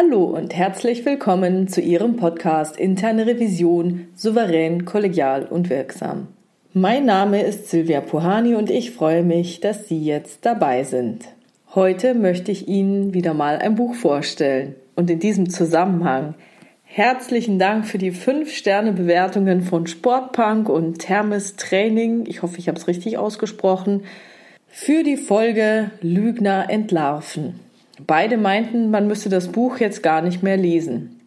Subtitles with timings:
[0.00, 6.28] Hallo und herzlich willkommen zu Ihrem Podcast Interne Revision souverän, kollegial und wirksam.
[6.72, 11.24] Mein Name ist Silvia Puhani und ich freue mich, dass Sie jetzt dabei sind.
[11.74, 16.34] Heute möchte ich Ihnen wieder mal ein Buch vorstellen und in diesem Zusammenhang
[16.84, 22.24] herzlichen Dank für die 5-Sterne-Bewertungen von Sportpunk und Thermes Training.
[22.28, 24.04] Ich hoffe, ich habe es richtig ausgesprochen.
[24.68, 27.67] Für die Folge Lügner entlarven.
[28.06, 31.20] Beide meinten, man müsste das Buch jetzt gar nicht mehr lesen.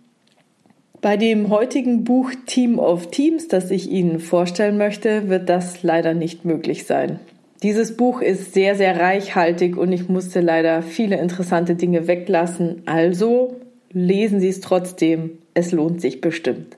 [1.01, 6.13] Bei dem heutigen Buch Team of Teams, das ich Ihnen vorstellen möchte, wird das leider
[6.13, 7.19] nicht möglich sein.
[7.63, 12.83] Dieses Buch ist sehr, sehr reichhaltig und ich musste leider viele interessante Dinge weglassen.
[12.85, 13.55] Also
[13.91, 15.39] lesen Sie es trotzdem.
[15.53, 16.77] Es lohnt sich bestimmt.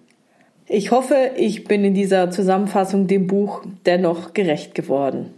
[0.67, 5.31] Ich hoffe, ich bin in dieser Zusammenfassung dem Buch dennoch gerecht geworden.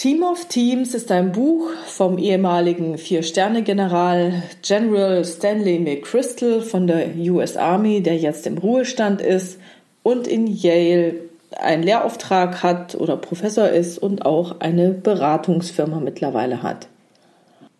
[0.00, 7.58] Team of Teams ist ein Buch vom ehemaligen Vier-Sterne-General General Stanley McChrystal von der US
[7.58, 9.58] Army, der jetzt im Ruhestand ist
[10.02, 11.16] und in Yale
[11.54, 16.88] einen Lehrauftrag hat oder Professor ist und auch eine Beratungsfirma mittlerweile hat.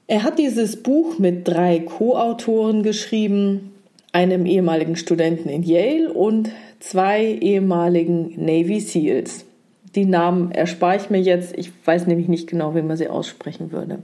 [0.06, 3.72] Er hat dieses Buch mit drei Co-Autoren geschrieben,
[4.12, 9.46] einem ehemaligen Studenten in Yale und zwei ehemaligen Navy SEALs.
[9.94, 11.56] Die Namen erspare ich mir jetzt.
[11.56, 13.98] Ich weiß nämlich nicht genau, wie man sie aussprechen würde.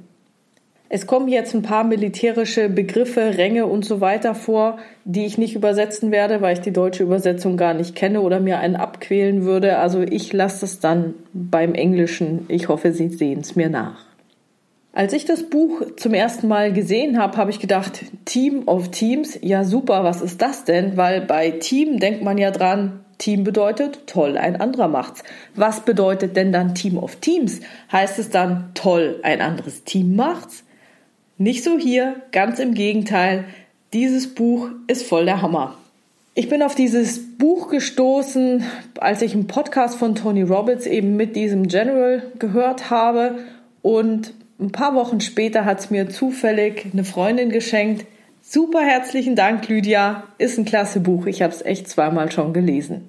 [0.88, 5.56] Es kommen jetzt ein paar militärische Begriffe, Ränge und so weiter vor, die ich nicht
[5.56, 9.78] übersetzen werde, weil ich die deutsche Übersetzung gar nicht kenne oder mir einen abquälen würde.
[9.78, 12.46] Also ich lasse es dann beim Englischen.
[12.48, 14.05] Ich hoffe, Sie sehen es mir nach.
[14.96, 19.38] Als ich das Buch zum ersten Mal gesehen habe, habe ich gedacht, Team of Teams,
[19.42, 20.96] ja super, was ist das denn?
[20.96, 25.22] Weil bei Team denkt man ja dran, Team bedeutet toll, ein anderer macht's.
[25.54, 27.60] Was bedeutet denn dann Team of Teams?
[27.92, 30.64] Heißt es dann toll, ein anderes Team macht's?
[31.36, 33.44] Nicht so hier, ganz im Gegenteil.
[33.92, 35.76] Dieses Buch ist voll der Hammer.
[36.34, 38.64] Ich bin auf dieses Buch gestoßen,
[38.98, 43.40] als ich einen Podcast von Tony Robbins eben mit diesem General gehört habe
[43.82, 48.06] und ein paar Wochen später hat es mir zufällig eine Freundin geschenkt,
[48.48, 50.22] Super herzlichen Dank, Lydia.
[50.38, 51.26] Ist ein klasse Buch.
[51.26, 53.08] Ich habe es echt zweimal schon gelesen.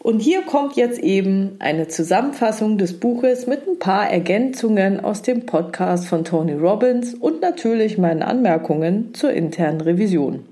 [0.00, 5.46] Und hier kommt jetzt eben eine Zusammenfassung des Buches mit ein paar Ergänzungen aus dem
[5.46, 10.44] Podcast von Tony Robbins und natürlich meinen Anmerkungen zur internen Revision.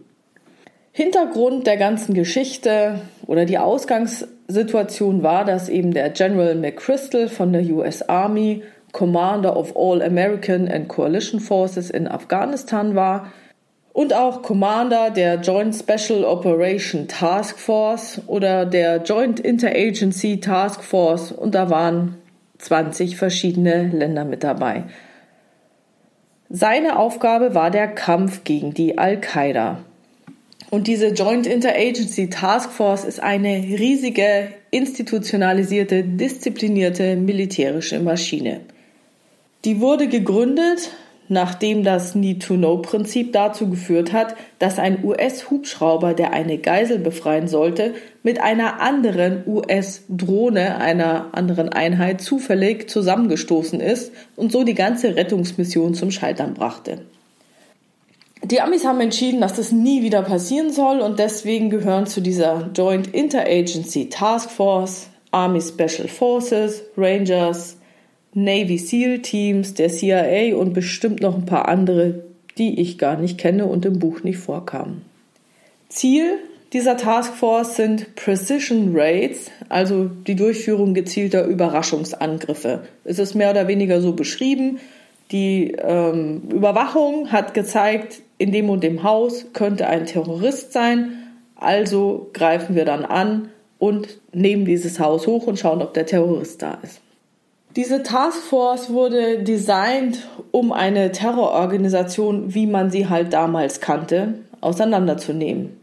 [0.93, 7.65] Hintergrund der ganzen Geschichte oder die Ausgangssituation war, dass eben der General McChrystal von der
[7.65, 13.33] US Army Commander of All American and Coalition Forces in Afghanistan war
[13.93, 21.33] und auch Commander der Joint Special Operation Task Force oder der Joint Interagency Task Force
[21.33, 22.17] und da waren
[22.59, 24.85] 20 verschiedene Länder mit dabei.
[26.49, 29.79] Seine Aufgabe war der Kampf gegen die Al-Qaida.
[30.71, 38.61] Und diese Joint Interagency Task Force ist eine riesige, institutionalisierte, disziplinierte militärische Maschine.
[39.65, 40.91] Die wurde gegründet
[41.33, 48.41] nachdem das Need-to-Know-Prinzip dazu geführt hat, dass ein US-Hubschrauber, der eine Geisel befreien sollte, mit
[48.41, 56.11] einer anderen US-Drohne einer anderen Einheit zufällig zusammengestoßen ist und so die ganze Rettungsmission zum
[56.11, 56.99] Scheitern brachte.
[58.45, 62.71] Die Amis haben entschieden, dass das nie wieder passieren soll und deswegen gehören zu dieser
[62.75, 67.79] Joint Interagency Task Force Army Special Forces, Rangers,
[68.35, 72.25] Navy SEAL Teams, der CIA und bestimmt noch ein paar andere,
[72.59, 75.03] die ich gar nicht kenne und im Buch nicht vorkamen.
[75.89, 76.39] Ziel
[76.73, 82.85] dieser Taskforce sind Precision Raids, also die Durchführung gezielter Überraschungsangriffe.
[83.05, 84.81] Es ist mehr oder weniger so beschrieben.
[85.33, 91.19] Die ähm, Überwachung hat gezeigt, in dem und dem Haus könnte ein Terrorist sein,
[91.57, 96.63] also greifen wir dann an und nehmen dieses Haus hoch und schauen, ob der Terrorist
[96.63, 97.03] da ist.
[97.75, 105.81] Diese Taskforce wurde designt, um eine Terrororganisation, wie man sie halt damals kannte, auseinanderzunehmen.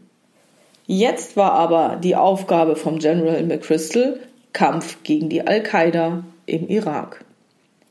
[0.86, 4.20] Jetzt war aber die Aufgabe vom General McChrystal
[4.52, 7.24] Kampf gegen die Al-Qaida im Irak.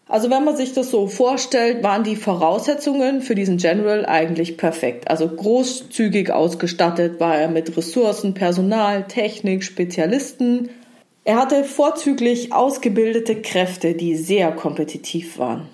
[0.08, 5.10] Also wenn man sich das so vorstellt, waren die Voraussetzungen für diesen General eigentlich perfekt.
[5.10, 10.70] Also großzügig ausgestattet war er mit Ressourcen, Personal, Technik, Spezialisten,
[11.30, 15.68] er hatte vorzüglich ausgebildete Kräfte, die sehr kompetitiv waren.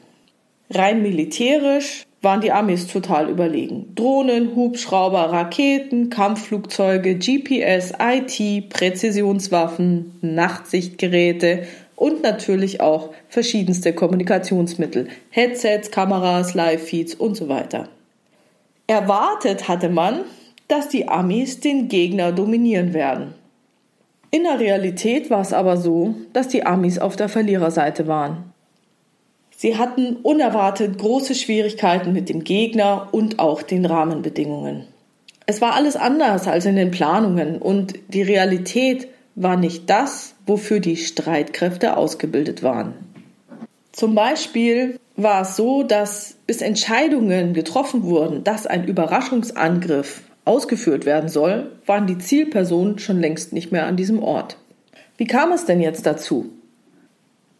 [0.69, 3.93] Rein militärisch waren die Amis total überlegen.
[3.95, 11.63] Drohnen, Hubschrauber, Raketen, Kampfflugzeuge, GPS, IT, Präzisionswaffen, Nachtsichtgeräte
[11.95, 17.87] und natürlich auch verschiedenste Kommunikationsmittel, Headsets, Kameras, Live-Feeds und so weiter.
[18.87, 20.19] Erwartet hatte man,
[20.67, 23.35] dass die Amis den Gegner dominieren werden.
[24.35, 28.51] In der Realität war es aber so, dass die Amis auf der Verliererseite waren.
[29.55, 34.87] Sie hatten unerwartet große Schwierigkeiten mit dem Gegner und auch den Rahmenbedingungen.
[35.45, 40.81] Es war alles anders als in den Planungen und die Realität war nicht das, wofür
[40.81, 42.93] die Streitkräfte ausgebildet waren.
[43.93, 51.29] Zum Beispiel war es so, dass bis Entscheidungen getroffen wurden, dass ein Überraschungsangriff ausgeführt werden
[51.29, 54.57] soll, waren die Zielpersonen schon längst nicht mehr an diesem Ort.
[55.17, 56.49] Wie kam es denn jetzt dazu?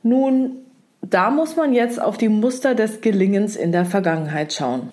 [0.03, 0.57] Nun,
[1.01, 4.91] da muss man jetzt auf die Muster des Gelingens in der Vergangenheit schauen.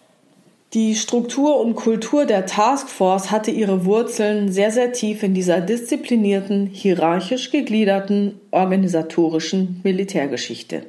[0.75, 6.67] Die Struktur und Kultur der Taskforce hatte ihre Wurzeln sehr, sehr tief in dieser disziplinierten,
[6.67, 10.85] hierarchisch gegliederten, organisatorischen Militärgeschichte.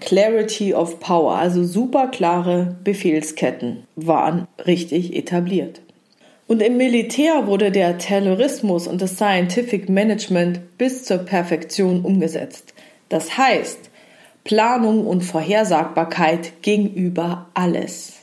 [0.00, 5.80] Clarity of Power, also super klare Befehlsketten, waren richtig etabliert.
[6.48, 12.72] Und im Militär wurde der Terrorismus und das Scientific Management bis zur Perfektion umgesetzt.
[13.10, 13.90] Das heißt,
[14.44, 18.14] Planung und Vorhersagbarkeit gegenüber alles.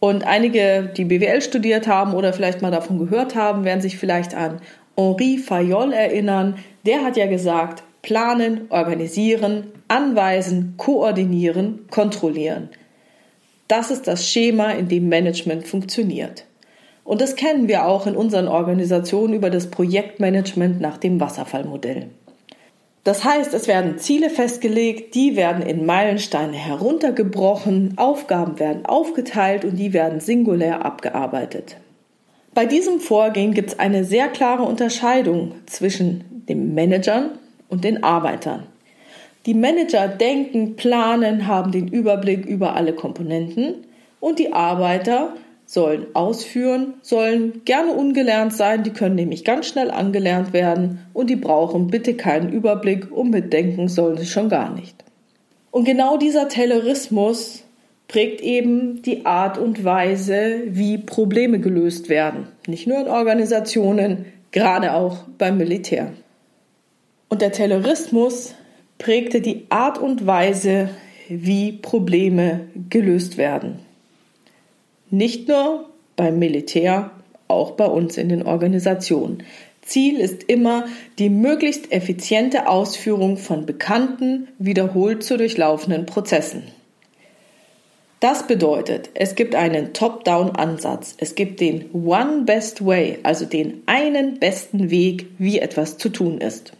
[0.00, 4.34] Und einige, die BWL studiert haben oder vielleicht mal davon gehört haben, werden sich vielleicht
[4.34, 4.62] an
[4.96, 6.56] Henri Fayol erinnern.
[6.86, 12.70] Der hat ja gesagt, planen, organisieren, anweisen, koordinieren, kontrollieren.
[13.68, 16.46] Das ist das Schema, in dem Management funktioniert.
[17.04, 22.08] Und das kennen wir auch in unseren Organisationen über das Projektmanagement nach dem Wasserfallmodell.
[23.04, 29.76] Das heißt, es werden Ziele festgelegt, die werden in Meilensteine heruntergebrochen, Aufgaben werden aufgeteilt und
[29.76, 31.78] die werden singulär abgearbeitet.
[32.52, 37.38] Bei diesem Vorgehen gibt es eine sehr klare Unterscheidung zwischen den Managern
[37.68, 38.64] und den Arbeitern.
[39.46, 43.86] Die Manager denken, planen, haben den Überblick über alle Komponenten
[44.18, 45.32] und die Arbeiter
[45.70, 51.36] sollen ausführen, sollen gerne ungelernt sein, die können nämlich ganz schnell angelernt werden und die
[51.36, 55.04] brauchen bitte keinen Überblick und mitdenken sollen sie schon gar nicht.
[55.70, 57.62] Und genau dieser Taylorismus
[58.08, 62.48] prägt eben die Art und Weise, wie Probleme gelöst werden.
[62.66, 66.10] Nicht nur in Organisationen, gerade auch beim Militär.
[67.28, 68.56] Und der Taylorismus
[68.98, 70.90] prägte die Art und Weise,
[71.28, 73.78] wie Probleme gelöst werden.
[75.10, 77.10] Nicht nur beim Militär,
[77.48, 79.42] auch bei uns in den Organisationen.
[79.82, 80.86] Ziel ist immer
[81.18, 86.62] die möglichst effiziente Ausführung von bekannten, wiederholt zu durchlaufenden Prozessen.
[88.20, 91.14] Das bedeutet, es gibt einen Top-Down-Ansatz.
[91.16, 96.38] Es gibt den One Best Way, also den einen besten Weg, wie etwas zu tun
[96.38, 96.72] ist.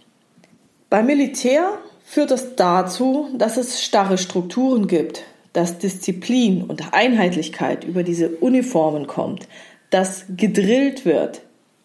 [0.91, 8.03] Beim Militär führt das dazu, dass es starre Strukturen gibt, dass Disziplin und Einheitlichkeit über
[8.03, 9.49] diese Uniformen kommt,
[9.91, 11.43] dass gedrillt wird,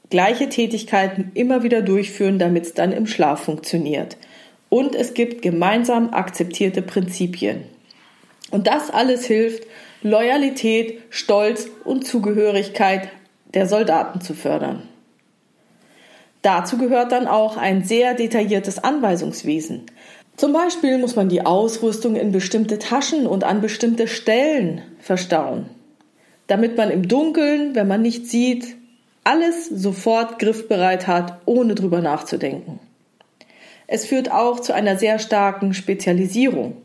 [0.10, 4.18] gleiche Tätigkeiten immer wieder durchführen, damit es dann im Schlaf funktioniert.
[4.70, 7.64] Und es gibt gemeinsam akzeptierte Prinzipien.
[8.52, 9.64] Und das alles hilft,
[10.02, 13.10] Loyalität, Stolz und Zugehörigkeit
[13.54, 14.84] der Soldaten zu fördern.
[16.42, 19.88] Dazu gehört dann auch ein sehr detailliertes Anweisungswesen.
[20.38, 25.70] Zum Beispiel muss man die Ausrüstung in bestimmte Taschen und an bestimmte Stellen verstauen,
[26.48, 28.76] damit man im Dunkeln, wenn man nicht sieht,
[29.24, 32.80] alles sofort griffbereit hat, ohne drüber nachzudenken.
[33.88, 36.78] Es führt auch zu einer sehr starken Spezialisierung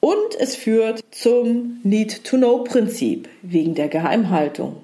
[0.00, 4.76] und es führt zum Need-to-Know-Prinzip wegen der Geheimhaltung.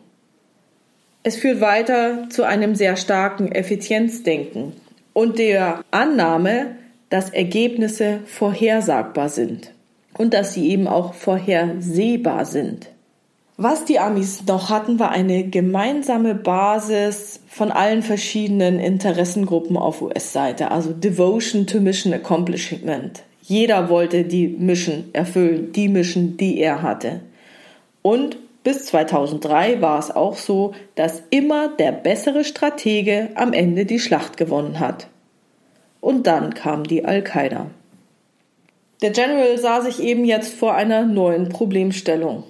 [1.22, 4.72] Es führt weiter zu einem sehr starken Effizienzdenken
[5.12, 6.76] und der Annahme,
[7.10, 9.72] dass Ergebnisse vorhersagbar sind
[10.16, 12.88] und dass sie eben auch vorhersehbar sind.
[13.56, 20.72] Was die Amis noch hatten, war eine gemeinsame Basis von allen verschiedenen Interessengruppen auf US-Seite,
[20.72, 23.22] also Devotion to Mission Accomplishment.
[23.42, 27.20] Jeder wollte die Mission erfüllen, die Mission, die er hatte.
[28.02, 34.00] Und bis 2003 war es auch so, dass immer der bessere Stratege am Ende die
[34.00, 35.06] Schlacht gewonnen hat
[36.04, 37.70] und dann kam die Al-Qaida.
[39.00, 42.44] Der General sah sich eben jetzt vor einer neuen Problemstellung.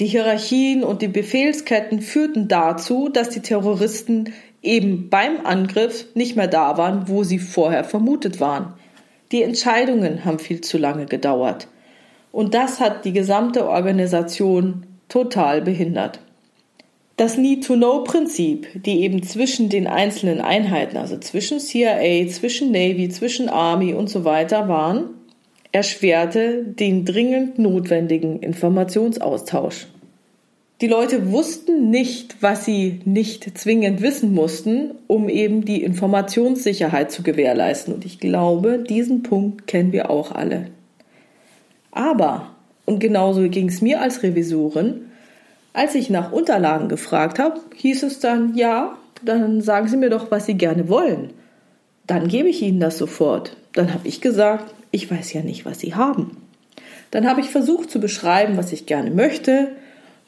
[0.00, 6.48] Die Hierarchien und die Befehlsketten führten dazu, dass die Terroristen eben beim Angriff nicht mehr
[6.48, 8.74] da waren, wo sie vorher vermutet waren.
[9.30, 11.68] Die Entscheidungen haben viel zu lange gedauert.
[12.32, 16.18] Und das hat die gesamte Organisation total behindert.
[17.20, 23.92] Das Need-to-Know-Prinzip, die eben zwischen den einzelnen Einheiten, also zwischen CIA, zwischen Navy, zwischen Army
[23.92, 25.10] und so weiter waren,
[25.70, 29.88] erschwerte den dringend notwendigen Informationsaustausch.
[30.80, 37.22] Die Leute wussten nicht, was sie nicht zwingend wissen mussten, um eben die Informationssicherheit zu
[37.22, 37.92] gewährleisten.
[37.92, 40.68] Und ich glaube, diesen Punkt kennen wir auch alle.
[41.90, 42.54] Aber,
[42.86, 45.09] und genauso ging es mir als Revisorin,
[45.72, 50.30] als ich nach Unterlagen gefragt habe, hieß es dann, ja, dann sagen Sie mir doch,
[50.30, 51.32] was Sie gerne wollen.
[52.06, 53.56] Dann gebe ich Ihnen das sofort.
[53.72, 56.36] Dann habe ich gesagt, ich weiß ja nicht, was Sie haben.
[57.10, 59.68] Dann habe ich versucht zu beschreiben, was ich gerne möchte,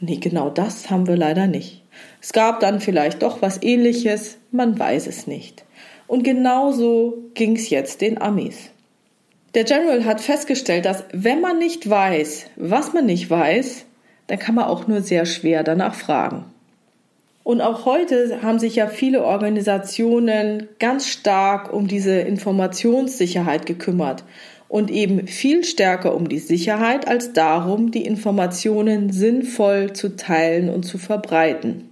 [0.05, 1.81] Nee, genau das haben wir leider nicht.
[2.21, 5.65] Es gab dann vielleicht doch was ähnliches, man weiß es nicht.
[6.09, 8.71] Und genauso ging es jetzt den Amis.
[9.55, 13.85] Der General hat festgestellt, dass wenn man nicht weiß, was man nicht weiß,
[14.33, 16.47] dann kann man auch nur sehr schwer danach fragen.
[17.45, 24.25] Und auch heute haben sich ja viele Organisationen ganz stark um diese Informationssicherheit gekümmert
[24.69, 30.85] und eben viel stärker um die Sicherheit als darum, die Informationen sinnvoll zu teilen und
[30.85, 31.91] zu verbreiten.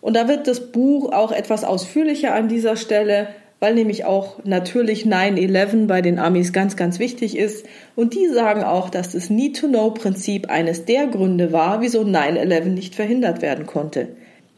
[0.00, 3.26] Und da wird das Buch auch etwas ausführlicher an dieser Stelle,
[3.64, 7.64] weil nämlich auch natürlich 9-11 bei den Amis ganz, ganz wichtig ist.
[7.96, 13.40] Und die sagen auch, dass das Need-to-Know-Prinzip eines der Gründe war, wieso 9-11 nicht verhindert
[13.40, 14.08] werden konnte.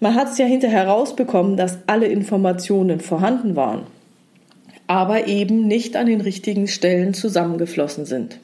[0.01, 3.87] Man hat es ja hinterher herausbekommen, dass alle Informationen vorhanden waren
[4.87, 8.39] aber eben nicht an den richtigen Stellen zusammengeflossen sind.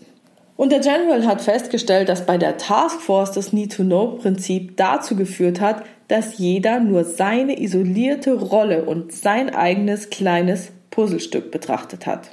[0.56, 6.38] Und der General hat festgestellt, dass bei der Taskforce das Need-to-Know-Prinzip dazu geführt hat, dass
[6.38, 12.30] jeder nur seine isolierte Rolle und sein eigenes kleines Puzzlestück betrachtet hat.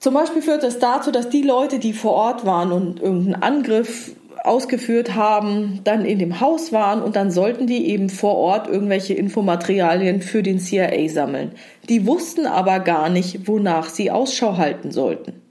[0.00, 4.12] Zum Beispiel führt es dazu, dass die Leute, die vor Ort waren und irgendeinen Angriff
[4.44, 9.14] ausgeführt haben, dann in dem Haus waren und dann sollten die eben vor Ort irgendwelche
[9.14, 11.52] Infomaterialien für den CIA sammeln.
[11.88, 15.47] Die wussten aber gar nicht, wonach sie Ausschau halten sollten.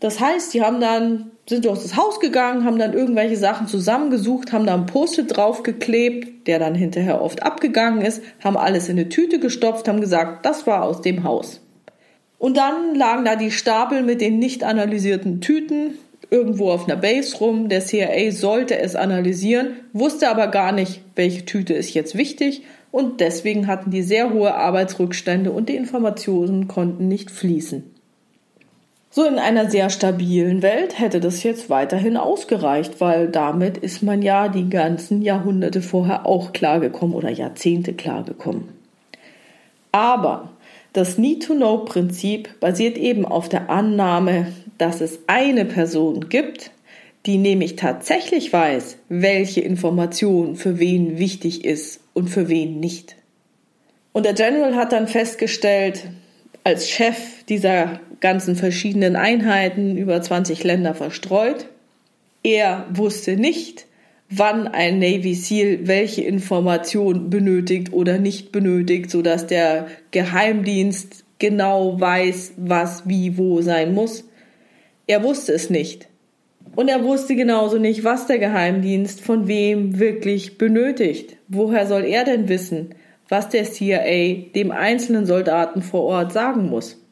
[0.00, 4.52] Das heißt, die haben dann, sind durch das Haus gegangen, haben dann irgendwelche Sachen zusammengesucht,
[4.52, 9.08] haben da ein Post-it draufgeklebt, der dann hinterher oft abgegangen ist, haben alles in eine
[9.08, 11.62] Tüte gestopft, haben gesagt, das war aus dem Haus.
[12.38, 15.94] Und dann lagen da die Stapel mit den nicht analysierten Tüten,
[16.30, 17.68] irgendwo auf einer Base rum.
[17.68, 23.20] Der CIA sollte es analysieren, wusste aber gar nicht, welche Tüte ist jetzt wichtig und
[23.20, 27.95] deswegen hatten die sehr hohe Arbeitsrückstände und die Informationen konnten nicht fließen.
[29.16, 34.20] So in einer sehr stabilen Welt hätte das jetzt weiterhin ausgereicht, weil damit ist man
[34.20, 38.68] ja die ganzen Jahrhunderte vorher auch klargekommen oder Jahrzehnte klargekommen.
[39.90, 40.50] Aber
[40.92, 46.70] das Need-to-Know-Prinzip basiert eben auf der Annahme, dass es eine Person gibt,
[47.24, 53.16] die nämlich tatsächlich weiß, welche Information für wen wichtig ist und für wen nicht.
[54.12, 56.04] Und der General hat dann festgestellt,
[56.64, 61.66] als Chef dieser ganzen verschiedenen Einheiten über 20 Länder verstreut,
[62.42, 63.86] er wusste nicht,
[64.30, 72.54] wann ein Navy SEAL welche Information benötigt oder nicht benötigt, sodass der Geheimdienst genau weiß,
[72.56, 74.24] was wie wo sein muss.
[75.06, 76.08] Er wusste es nicht.
[76.74, 81.36] Und er wusste genauso nicht, was der Geheimdienst von wem wirklich benötigt.
[81.48, 82.94] Woher soll er denn wissen,
[83.28, 87.05] was der CIA dem einzelnen Soldaten vor Ort sagen muss?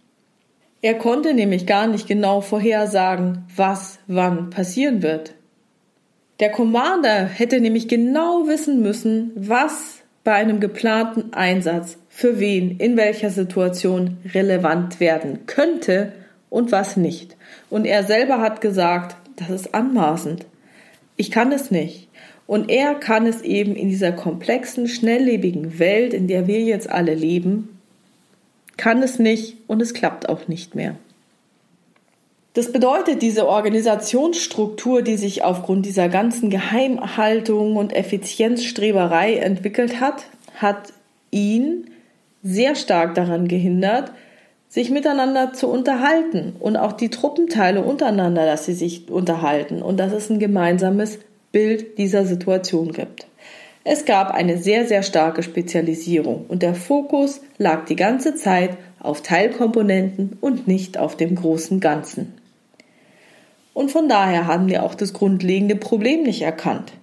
[0.84, 5.32] Er konnte nämlich gar nicht genau vorhersagen, was wann passieren wird.
[6.40, 12.98] Der Commander hätte nämlich genau wissen müssen, was bei einem geplanten Einsatz für wen in
[12.98, 16.12] welcher Situation relevant werden könnte
[16.50, 17.34] und was nicht.
[17.70, 20.44] Und er selber hat gesagt, das ist anmaßend.
[21.16, 22.10] Ich kann es nicht.
[22.46, 27.14] Und er kann es eben in dieser komplexen, schnelllebigen Welt, in der wir jetzt alle
[27.14, 27.73] leben,
[28.76, 30.96] kann es nicht und es klappt auch nicht mehr.
[32.54, 40.92] Das bedeutet, diese Organisationsstruktur, die sich aufgrund dieser ganzen Geheimhaltung und Effizienzstreberei entwickelt hat, hat
[41.32, 41.90] ihn
[42.44, 44.12] sehr stark daran gehindert,
[44.68, 50.12] sich miteinander zu unterhalten und auch die Truppenteile untereinander, dass sie sich unterhalten und dass
[50.12, 51.18] es ein gemeinsames
[51.50, 53.26] Bild dieser Situation gibt.
[53.86, 59.20] Es gab eine sehr, sehr starke Spezialisierung und der Fokus lag die ganze Zeit auf
[59.20, 62.32] Teilkomponenten und nicht auf dem großen Ganzen.
[63.74, 66.94] Und von daher haben wir auch das grundlegende Problem nicht erkannt.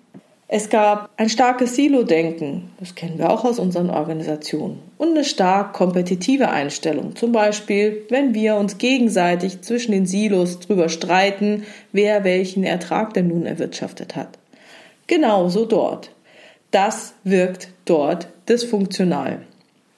[0.47, 5.73] Es gab ein starkes Silo-Denken, das kennen wir auch aus unseren Organisationen, und eine stark
[5.73, 7.15] kompetitive Einstellung.
[7.15, 13.27] Zum Beispiel, wenn wir uns gegenseitig zwischen den Silos drüber streiten, wer welchen Ertrag denn
[13.27, 14.39] nun erwirtschaftet hat.
[15.07, 16.11] Genauso dort.
[16.71, 19.41] Das wirkt dort dysfunktional.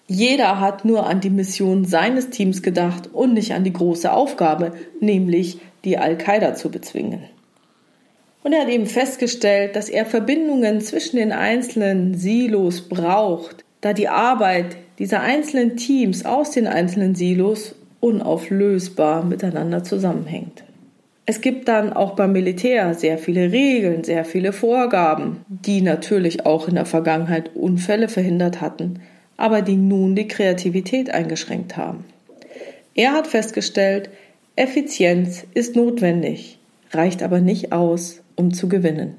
[0.07, 4.73] Jeder hat nur an die Mission seines Teams gedacht und nicht an die große Aufgabe,
[4.99, 7.23] nämlich die Al-Qaida zu bezwingen.
[8.43, 14.09] Und er hat eben festgestellt, dass er Verbindungen zwischen den einzelnen Silos braucht, da die
[14.09, 20.63] Arbeit dieser einzelnen Teams aus den einzelnen Silos unauflösbar miteinander zusammenhängt.
[21.25, 26.67] Es gibt dann auch beim Militär sehr viele Regeln, sehr viele Vorgaben, die natürlich auch
[26.67, 28.99] in der Vergangenheit Unfälle verhindert hatten,
[29.37, 32.03] aber die nun die Kreativität eingeschränkt haben.
[32.93, 34.09] Er hat festgestellt,
[34.57, 36.59] Effizienz ist notwendig,
[36.91, 39.15] reicht aber nicht aus, um zu gewinnen.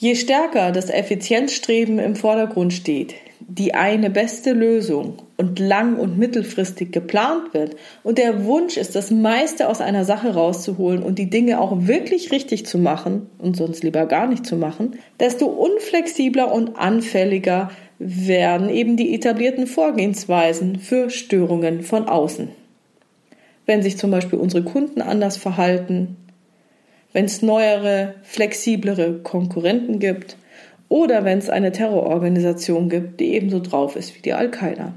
[0.00, 6.92] Je stärker das Effizienzstreben im Vordergrund steht, die eine beste Lösung und lang- und mittelfristig
[6.92, 7.74] geplant wird
[8.04, 12.30] und der Wunsch ist, das meiste aus einer Sache rauszuholen und die Dinge auch wirklich
[12.30, 18.68] richtig zu machen und sonst lieber gar nicht zu machen, desto unflexibler und anfälliger werden
[18.68, 22.50] eben die etablierten Vorgehensweisen für Störungen von außen.
[23.66, 26.16] Wenn sich zum Beispiel unsere Kunden anders verhalten,
[27.12, 30.36] wenn es neuere, flexiblere Konkurrenten gibt
[30.88, 34.94] oder wenn es eine Terrororganisation gibt, die ebenso drauf ist wie die Al-Qaida.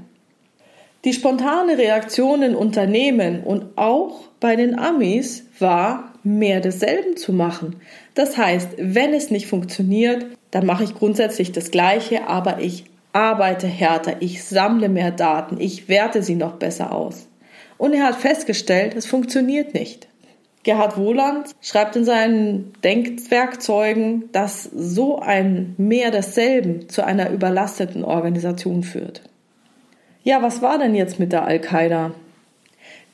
[1.04, 7.76] Die spontane Reaktion in Unternehmen und auch bei den Amis war, mehr desselben zu machen.
[8.14, 13.66] Das heißt, wenn es nicht funktioniert, dann mache ich grundsätzlich das Gleiche, aber ich arbeite
[13.66, 17.26] härter, ich sammle mehr Daten, ich werte sie noch besser aus.
[17.78, 20.06] Und er hat festgestellt, es funktioniert nicht.
[20.64, 28.84] Gerhard Wohland schreibt in seinen Denkwerkzeugen, dass so ein Mehr desselben zu einer überlasteten Organisation
[28.84, 29.22] führt.
[30.22, 32.12] Ja, was war denn jetzt mit der Al-Qaida?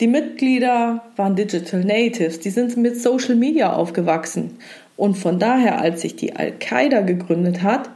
[0.01, 4.59] Die Mitglieder waren Digital Natives, die sind mit Social Media aufgewachsen.
[4.97, 7.89] Und von daher, als sich die Al-Qaida gegründet hat,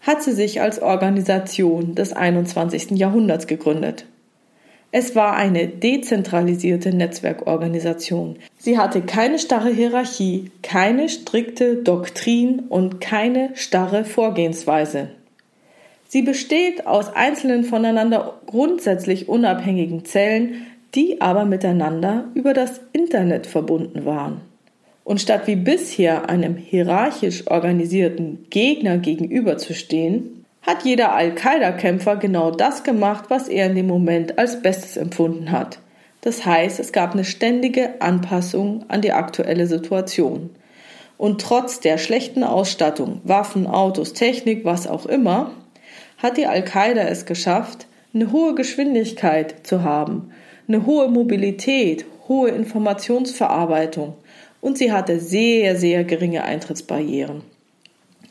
[0.00, 2.92] hat sie sich als Organisation des 21.
[2.92, 4.06] Jahrhunderts gegründet.
[4.96, 8.36] Es war eine dezentralisierte Netzwerkorganisation.
[8.58, 15.08] Sie hatte keine starre Hierarchie, keine strikte Doktrin und keine starre Vorgehensweise.
[16.06, 24.04] Sie besteht aus einzelnen voneinander grundsätzlich unabhängigen Zellen, die aber miteinander über das Internet verbunden
[24.04, 24.42] waren.
[25.02, 33.26] Und statt wie bisher einem hierarchisch organisierten Gegner gegenüberzustehen, hat jeder Al-Qaida-Kämpfer genau das gemacht,
[33.28, 35.78] was er in dem Moment als Bestes empfunden hat.
[36.22, 40.50] Das heißt, es gab eine ständige Anpassung an die aktuelle Situation.
[41.18, 45.52] Und trotz der schlechten Ausstattung, Waffen, Autos, Technik, was auch immer,
[46.16, 50.30] hat die Al-Qaida es geschafft, eine hohe Geschwindigkeit zu haben,
[50.66, 54.14] eine hohe Mobilität, hohe Informationsverarbeitung
[54.62, 57.42] und sie hatte sehr, sehr geringe Eintrittsbarrieren.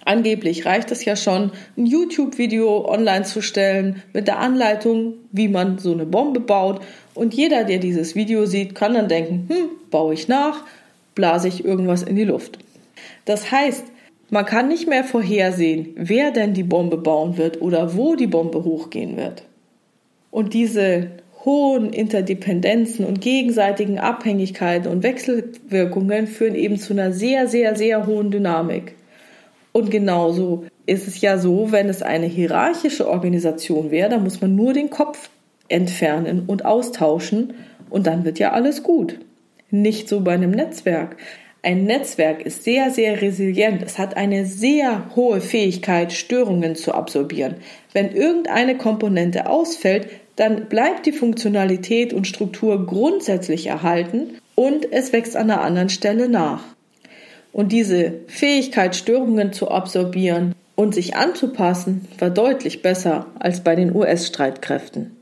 [0.05, 5.77] Angeblich reicht es ja schon, ein YouTube-Video online zu stellen mit der Anleitung, wie man
[5.77, 6.81] so eine Bombe baut.
[7.13, 10.65] Und jeder, der dieses Video sieht, kann dann denken, hm, baue ich nach,
[11.15, 12.59] blase ich irgendwas in die Luft.
[13.25, 13.85] Das heißt,
[14.29, 18.63] man kann nicht mehr vorhersehen, wer denn die Bombe bauen wird oder wo die Bombe
[18.63, 19.43] hochgehen wird.
[20.31, 21.07] Und diese
[21.45, 28.31] hohen Interdependenzen und gegenseitigen Abhängigkeiten und Wechselwirkungen führen eben zu einer sehr, sehr, sehr hohen
[28.31, 28.95] Dynamik.
[29.73, 34.55] Und genauso ist es ja so, wenn es eine hierarchische Organisation wäre, dann muss man
[34.55, 35.29] nur den Kopf
[35.67, 37.55] entfernen und austauschen
[37.89, 39.19] und dann wird ja alles gut.
[39.71, 41.17] Nicht so bei einem Netzwerk.
[41.63, 43.81] Ein Netzwerk ist sehr, sehr resilient.
[43.83, 47.55] Es hat eine sehr hohe Fähigkeit, Störungen zu absorbieren.
[47.93, 55.35] Wenn irgendeine Komponente ausfällt, dann bleibt die Funktionalität und Struktur grundsätzlich erhalten und es wächst
[55.35, 56.72] an einer anderen Stelle nach.
[57.53, 63.95] Und diese Fähigkeit, Störungen zu absorbieren und sich anzupassen, war deutlich besser als bei den
[63.95, 65.15] US-Streitkräften.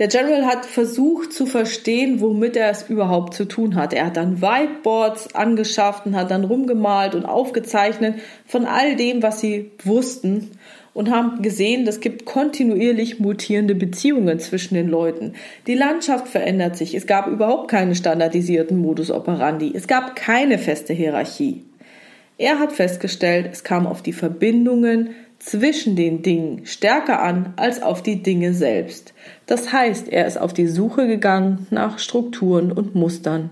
[0.00, 3.92] Der General hat versucht zu verstehen, womit er es überhaupt zu tun hat.
[3.92, 9.40] Er hat dann Whiteboards angeschafft und hat dann rumgemalt und aufgezeichnet von all dem, was
[9.40, 10.50] sie wussten
[10.94, 15.34] und haben gesehen, es gibt kontinuierlich mutierende Beziehungen zwischen den Leuten.
[15.66, 16.94] Die Landschaft verändert sich.
[16.94, 19.72] Es gab überhaupt keine standardisierten Modus operandi.
[19.74, 21.64] Es gab keine feste Hierarchie.
[22.38, 28.02] Er hat festgestellt, es kam auf die Verbindungen zwischen den Dingen stärker an als auf
[28.02, 29.12] die Dinge selbst.
[29.46, 33.50] Das heißt, er ist auf die Suche gegangen nach Strukturen und Mustern.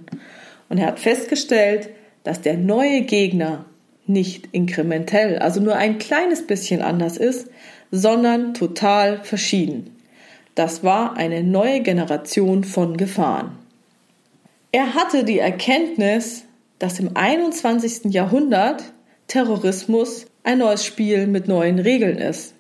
[0.68, 1.90] Und er hat festgestellt,
[2.24, 3.66] dass der neue Gegner
[4.12, 7.48] nicht inkrementell, also nur ein kleines bisschen anders ist,
[7.90, 9.96] sondern total verschieden.
[10.55, 13.57] Das war eine neue Generation von Gefahren.
[14.70, 16.44] Er hatte die Erkenntnis,
[16.79, 18.12] dass im 21.
[18.12, 18.83] Jahrhundert
[19.29, 22.55] Terrorismus ein neues Spiel mit neuen Regeln ist.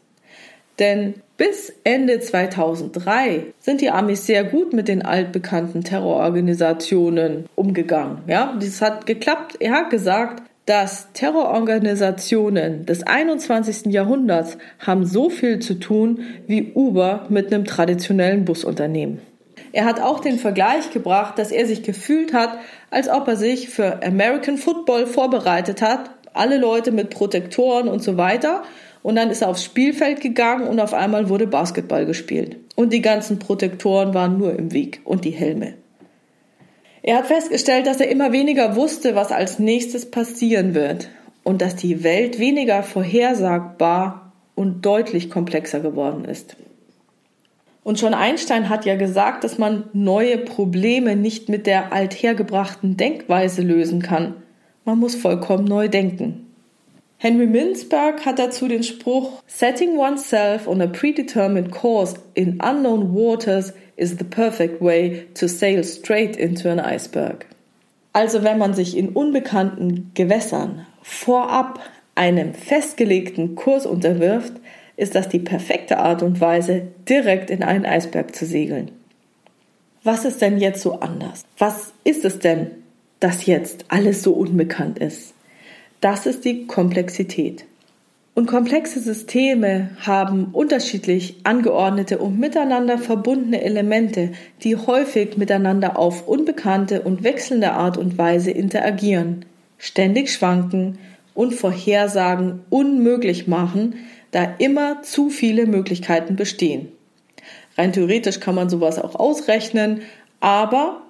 [0.78, 8.18] Denn bis Ende 2003 sind die Amis sehr gut mit den altbekannten Terrororganisationen umgegangen.
[8.26, 9.56] Ja, das hat geklappt.
[9.58, 13.92] Er hat gesagt, dass Terrororganisationen des 21.
[13.92, 19.20] Jahrhunderts haben so viel zu tun wie Uber mit einem traditionellen Busunternehmen.
[19.72, 22.58] Er hat auch den Vergleich gebracht, dass er sich gefühlt hat,
[22.90, 28.16] als ob er sich für American Football vorbereitet hat, alle Leute mit Protektoren und so
[28.16, 28.62] weiter.
[29.02, 32.56] Und dann ist er aufs Spielfeld gegangen und auf einmal wurde Basketball gespielt.
[32.76, 35.74] Und die ganzen Protektoren waren nur im Weg und die Helme.
[37.02, 41.08] Er hat festgestellt, dass er immer weniger wusste, was als nächstes passieren wird
[41.42, 46.56] und dass die Welt weniger vorhersagbar und deutlich komplexer geworden ist.
[47.82, 53.62] Und schon Einstein hat ja gesagt, dass man neue Probleme nicht mit der althergebrachten Denkweise
[53.62, 54.36] lösen kann.
[54.84, 56.51] Man muss vollkommen neu denken.
[57.22, 63.72] Henry Mintzberg hat dazu den Spruch Setting oneself on a predetermined course in unknown waters
[63.96, 67.46] is the perfect way to sail straight into an iceberg.
[68.12, 71.78] Also wenn man sich in unbekannten Gewässern vorab
[72.16, 74.54] einem festgelegten Kurs unterwirft,
[74.96, 78.90] ist das die perfekte Art und Weise, direkt in einen Eisberg zu segeln.
[80.02, 81.44] Was ist denn jetzt so anders?
[81.56, 82.72] Was ist es denn,
[83.20, 85.34] dass jetzt alles so unbekannt ist?
[86.02, 87.64] Das ist die Komplexität.
[88.34, 94.32] Und komplexe Systeme haben unterschiedlich angeordnete und miteinander verbundene Elemente,
[94.64, 99.44] die häufig miteinander auf unbekannte und wechselnde Art und Weise interagieren,
[99.78, 100.98] ständig schwanken
[101.34, 103.94] und Vorhersagen unmöglich machen,
[104.32, 106.88] da immer zu viele Möglichkeiten bestehen.
[107.78, 110.00] Rein theoretisch kann man sowas auch ausrechnen,
[110.40, 111.01] aber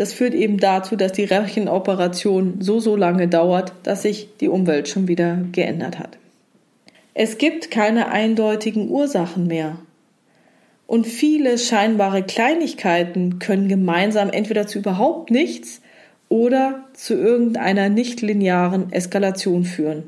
[0.00, 4.88] das führt eben dazu, dass die Rechenoperation so so lange dauert, dass sich die Umwelt
[4.88, 6.16] schon wieder geändert hat.
[7.12, 9.76] Es gibt keine eindeutigen Ursachen mehr.
[10.86, 15.82] Und viele scheinbare Kleinigkeiten können gemeinsam entweder zu überhaupt nichts
[16.30, 20.04] oder zu irgendeiner nicht linearen Eskalation führen.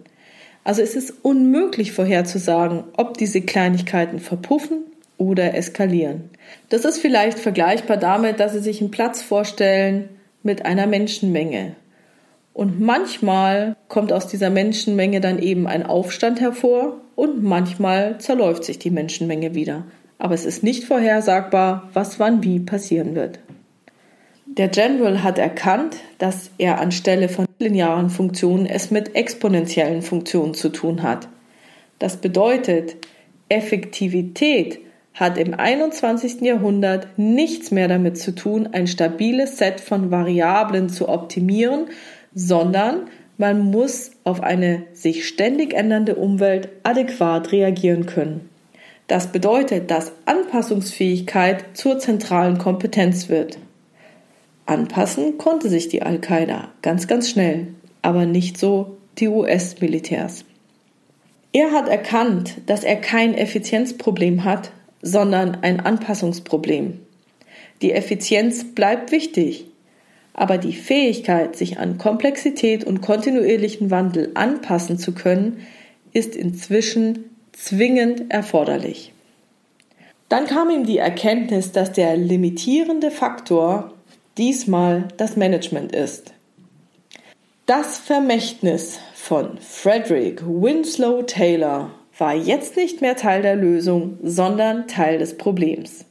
[0.65, 4.85] Also es ist unmöglich vorherzusagen, ob diese Kleinigkeiten verpuffen
[5.19, 6.31] oder eskalieren.
[6.69, 10.09] Das ist vielleicht vergleichbar damit, dass Sie sich einen Platz vorstellen
[10.43, 11.77] mit einer Menschenmenge.
[12.55, 18.79] Und manchmal kommt aus dieser Menschenmenge dann eben ein Aufstand hervor und manchmal zerläuft sich
[18.79, 19.85] die Menschenmenge wieder.
[20.19, 23.39] Aber es ist nicht vorhersagbar, was wann wie passieren wird.
[24.47, 30.69] Der General hat erkannt, dass er anstelle von linearen Funktionen es mit exponentiellen Funktionen zu
[30.69, 31.29] tun hat.
[31.99, 32.97] Das bedeutet,
[33.49, 34.79] Effektivität
[35.15, 36.41] hat im 21.
[36.41, 41.87] Jahrhundert nichts mehr damit zu tun, ein stabiles Set von Variablen zu optimieren,
[42.35, 48.49] sondern man muss auf eine sich ständig ändernde Umwelt adäquat reagieren können.
[49.09, 53.59] Das bedeutet, dass Anpassungsfähigkeit zur zentralen Kompetenz wird.
[54.65, 57.69] Anpassen konnte sich die Al-Qaida ganz, ganz schnell,
[58.01, 60.45] aber nicht so die US-Militärs.
[61.53, 67.01] Er hat erkannt, dass er kein Effizienzproblem hat, sondern ein Anpassungsproblem.
[67.83, 69.67] Die Effizienz bleibt wichtig,
[70.33, 75.67] aber die Fähigkeit, sich an Komplexität und kontinuierlichen Wandel anpassen zu können,
[76.13, 79.13] ist inzwischen zwingend erforderlich.
[80.29, 83.93] Dann kam ihm die Erkenntnis, dass der limitierende Faktor
[84.39, 86.33] diesmal das Management ist.
[87.67, 91.91] Das Vermächtnis von Frederick Winslow Taylor
[92.23, 96.05] war jetzt nicht mehr Teil der Lösung, sondern Teil des Problems.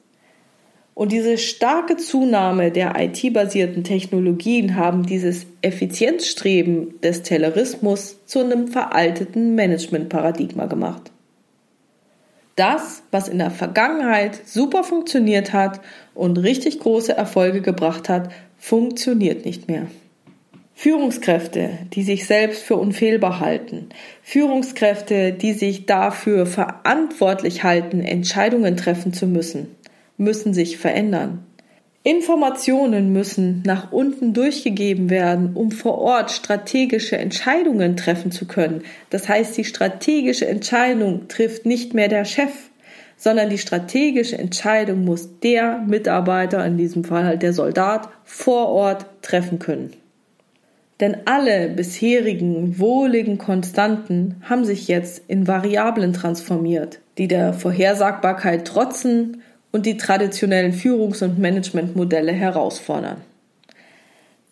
[0.94, 9.56] Und diese starke Zunahme der IT-basierten Technologien haben dieses Effizienzstreben des Taylorismus zu einem veralteten
[9.56, 11.12] Managementparadigma gemacht.
[12.58, 15.80] Das, was in der Vergangenheit super funktioniert hat
[16.14, 19.88] und richtig große Erfolge gebracht hat, funktioniert nicht mehr.
[20.82, 23.90] Führungskräfte, die sich selbst für unfehlbar halten,
[24.24, 29.76] Führungskräfte, die sich dafür verantwortlich halten, Entscheidungen treffen zu müssen,
[30.18, 31.46] müssen sich verändern.
[32.02, 38.82] Informationen müssen nach unten durchgegeben werden, um vor Ort strategische Entscheidungen treffen zu können.
[39.12, 42.72] Das heißt, die strategische Entscheidung trifft nicht mehr der Chef,
[43.18, 49.06] sondern die strategische Entscheidung muss der Mitarbeiter, in diesem Fall halt der Soldat, vor Ort
[49.22, 50.01] treffen können.
[51.02, 59.42] Denn alle bisherigen wohligen Konstanten haben sich jetzt in Variablen transformiert, die der Vorhersagbarkeit trotzen
[59.72, 63.18] und die traditionellen Führungs- und Managementmodelle herausfordern.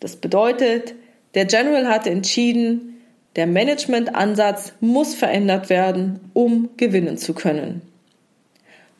[0.00, 0.94] Das bedeutet,
[1.34, 3.00] der General hat entschieden,
[3.36, 7.82] der Managementansatz muss verändert werden, um gewinnen zu können.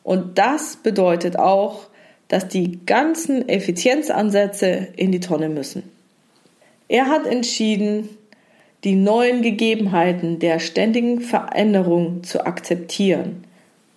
[0.03, 1.87] Und das bedeutet auch,
[2.29, 5.83] dass die ganzen Effizienzansätze in die Tonne müssen.
[6.91, 8.09] Er hat entschieden,
[8.83, 13.45] die neuen Gegebenheiten der ständigen Veränderung zu akzeptieren,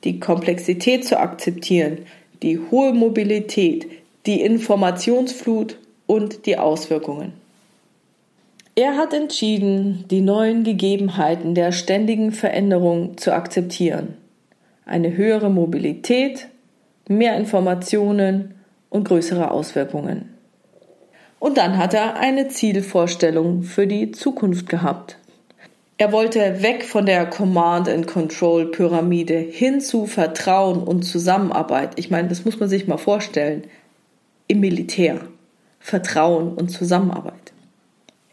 [0.05, 2.07] die Komplexität zu akzeptieren,
[2.45, 3.89] die hohe Mobilität,
[4.27, 5.77] die Informationsflut
[6.07, 7.33] und die Auswirkungen.
[8.77, 14.17] Er hat entschieden, die neuen Gegebenheiten der ständigen Veränderung zu akzeptieren.
[14.87, 16.47] Eine höhere Mobilität,
[17.09, 18.55] mehr Informationen
[18.89, 20.34] und größere Auswirkungen.
[21.45, 25.19] Und dann hat er eine Zielvorstellung für die Zukunft gehabt.
[25.99, 31.91] Er wollte weg von der Command and Control Pyramide hin zu Vertrauen und Zusammenarbeit.
[31.97, 33.65] Ich meine, das muss man sich mal vorstellen.
[34.49, 35.21] Im Militär.
[35.81, 37.53] Vertrauen und Zusammenarbeit.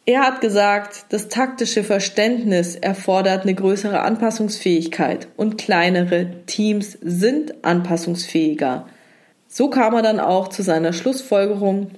[0.05, 8.87] Er hat gesagt, das taktische Verständnis erfordert eine größere Anpassungsfähigkeit und kleinere Teams sind anpassungsfähiger.
[9.49, 11.91] So kam er dann auch zu seiner Schlussfolgerung,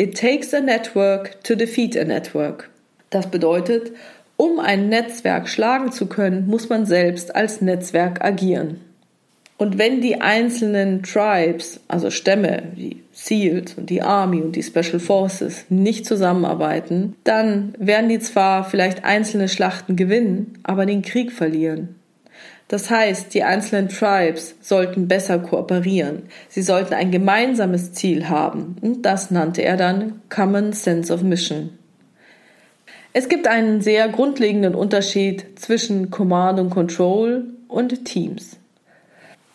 [0.00, 2.70] It takes a network to defeat a network.
[3.10, 3.92] Das bedeutet,
[4.38, 8.80] um ein Netzwerk schlagen zu können, muss man selbst als Netzwerk agieren.
[9.58, 15.00] Und wenn die einzelnen Tribes, also Stämme wie SEALs und die Army und die Special
[15.00, 21.99] Forces nicht zusammenarbeiten, dann werden die zwar vielleicht einzelne Schlachten gewinnen, aber den Krieg verlieren.
[22.70, 26.22] Das heißt, die einzelnen Tribes sollten besser kooperieren.
[26.48, 28.76] Sie sollten ein gemeinsames Ziel haben.
[28.80, 31.76] Und das nannte er dann Common Sense of Mission.
[33.12, 38.56] Es gibt einen sehr grundlegenden Unterschied zwischen Command und Control und Teams.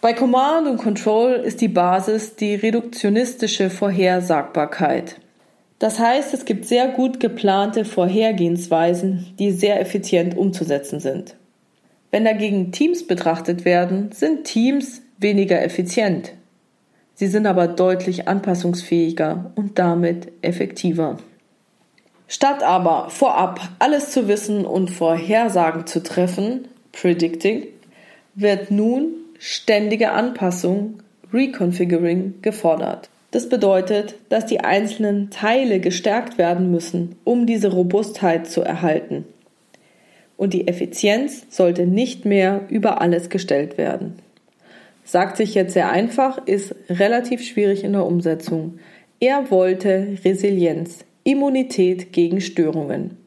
[0.01, 5.21] Bei Command und Control ist die Basis die reduktionistische Vorhersagbarkeit.
[5.80, 11.38] Das heißt, es gibt sehr gut geplante Vorhergehensweisen, die sehr effizient umzusetzen sind.
[12.12, 16.34] Wenn dagegen Teams betrachtet werden, sind Teams weniger effizient.
[17.13, 21.18] Sie sind aber deutlich anpassungsfähiger und damit effektiver.
[22.28, 27.68] Statt aber vorab alles zu wissen und Vorhersagen zu treffen, Predicting,
[28.36, 33.10] wird nun ständige Anpassung, Reconfiguring gefordert.
[33.32, 39.26] Das bedeutet, dass die einzelnen Teile gestärkt werden müssen, um diese Robustheit zu erhalten.
[40.38, 44.15] Und die Effizienz sollte nicht mehr über alles gestellt werden.
[45.04, 48.80] Sagt sich jetzt sehr einfach, ist relativ schwierig in der Umsetzung.
[49.19, 53.17] Er wollte Resilienz, Immunität gegen Störungen.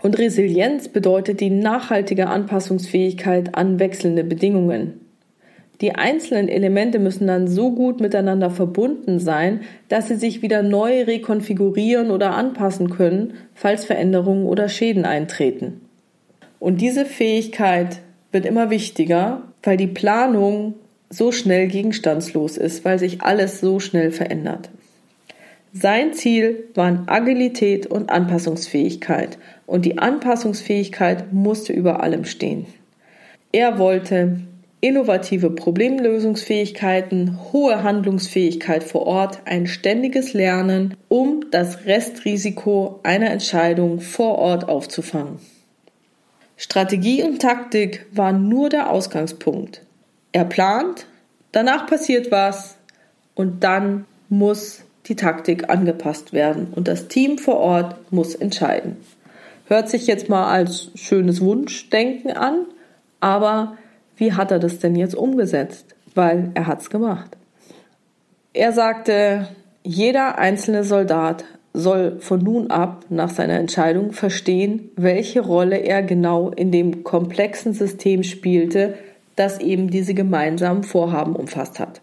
[0.00, 5.00] Und Resilienz bedeutet die nachhaltige Anpassungsfähigkeit an wechselnde Bedingungen.
[5.80, 11.02] Die einzelnen Elemente müssen dann so gut miteinander verbunden sein, dass sie sich wieder neu
[11.04, 15.80] rekonfigurieren oder anpassen können, falls Veränderungen oder Schäden eintreten.
[16.60, 18.00] Und diese Fähigkeit
[18.32, 20.74] wird immer wichtiger, weil die Planung
[21.10, 24.70] so schnell gegenstandslos ist, weil sich alles so schnell verändert.
[25.72, 32.66] Sein Ziel waren Agilität und Anpassungsfähigkeit und die Anpassungsfähigkeit musste über allem stehen.
[33.52, 34.40] Er wollte
[34.80, 44.38] innovative Problemlösungsfähigkeiten, hohe Handlungsfähigkeit vor Ort, ein ständiges Lernen, um das Restrisiko einer Entscheidung vor
[44.38, 45.38] Ort aufzufangen.
[46.60, 49.80] Strategie und Taktik waren nur der Ausgangspunkt.
[50.32, 51.06] Er plant,
[51.52, 52.76] danach passiert was
[53.36, 58.96] und dann muss die Taktik angepasst werden und das Team vor Ort muss entscheiden.
[59.66, 62.66] Hört sich jetzt mal als schönes Wunschdenken an,
[63.20, 63.78] aber
[64.16, 65.94] wie hat er das denn jetzt umgesetzt?
[66.16, 67.36] Weil er hat's gemacht.
[68.52, 69.46] Er sagte,
[69.84, 71.44] jeder einzelne Soldat
[71.78, 77.72] soll von nun ab nach seiner Entscheidung verstehen, welche Rolle er genau in dem komplexen
[77.72, 78.94] System spielte,
[79.36, 82.00] das eben diese gemeinsamen Vorhaben umfasst hat.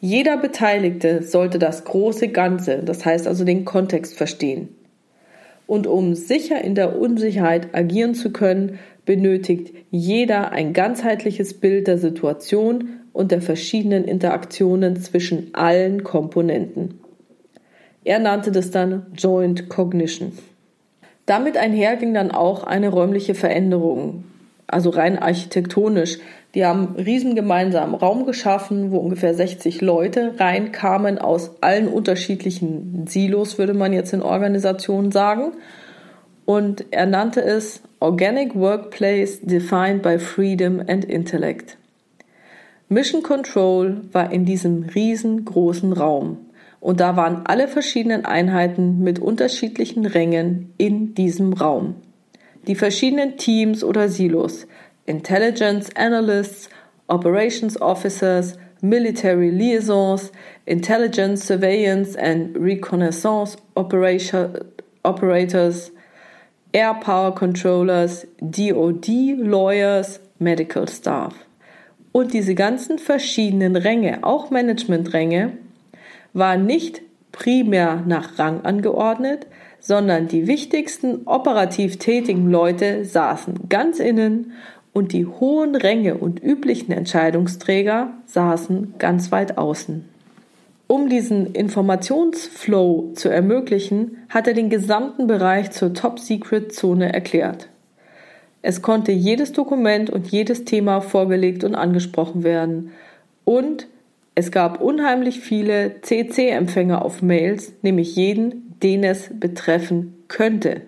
[0.00, 4.68] Jeder Beteiligte sollte das große Ganze, das heißt also den Kontext verstehen.
[5.66, 11.98] Und um sicher in der Unsicherheit agieren zu können, benötigt jeder ein ganzheitliches Bild der
[11.98, 17.00] Situation und der verschiedenen Interaktionen zwischen allen Komponenten.
[18.08, 20.32] Er nannte das dann Joint Cognition.
[21.26, 24.24] Damit einher ging dann auch eine räumliche Veränderung,
[24.66, 26.16] also rein architektonisch.
[26.54, 33.06] Die haben einen riesen gemeinsamen Raum geschaffen, wo ungefähr 60 Leute reinkamen aus allen unterschiedlichen
[33.06, 35.52] Silos, würde man jetzt in Organisationen sagen.
[36.46, 41.76] Und er nannte es Organic Workplace Defined by Freedom and Intellect.
[42.88, 46.47] Mission Control war in diesem riesengroßen Raum
[46.80, 51.96] und da waren alle verschiedenen Einheiten mit unterschiedlichen Rängen in diesem Raum.
[52.66, 54.66] Die verschiedenen Teams oder Silos,
[55.06, 56.68] Intelligence Analysts,
[57.08, 60.30] Operations Officers, Military Liaisons,
[60.66, 65.92] Intelligence Surveillance and Reconnaissance Operators,
[66.72, 71.34] Air Power Controllers, DOD Lawyers, Medical Staff.
[72.12, 75.56] Und diese ganzen verschiedenen Ränge, auch Managementränge,
[76.38, 79.46] waren nicht primär nach Rang angeordnet,
[79.80, 84.52] sondern die wichtigsten operativ tätigen Leute saßen ganz innen
[84.92, 90.04] und die hohen Ränge und üblichen Entscheidungsträger saßen ganz weit außen.
[90.88, 97.68] Um diesen Informationsflow zu ermöglichen, hat er den gesamten Bereich zur Top-Secret-Zone erklärt.
[98.62, 102.92] Es konnte jedes Dokument und jedes Thema vorgelegt und angesprochen werden.
[103.44, 103.86] Und
[104.38, 110.82] es gab unheimlich viele CC-Empfänger auf Mails, nämlich jeden, den es betreffen könnte.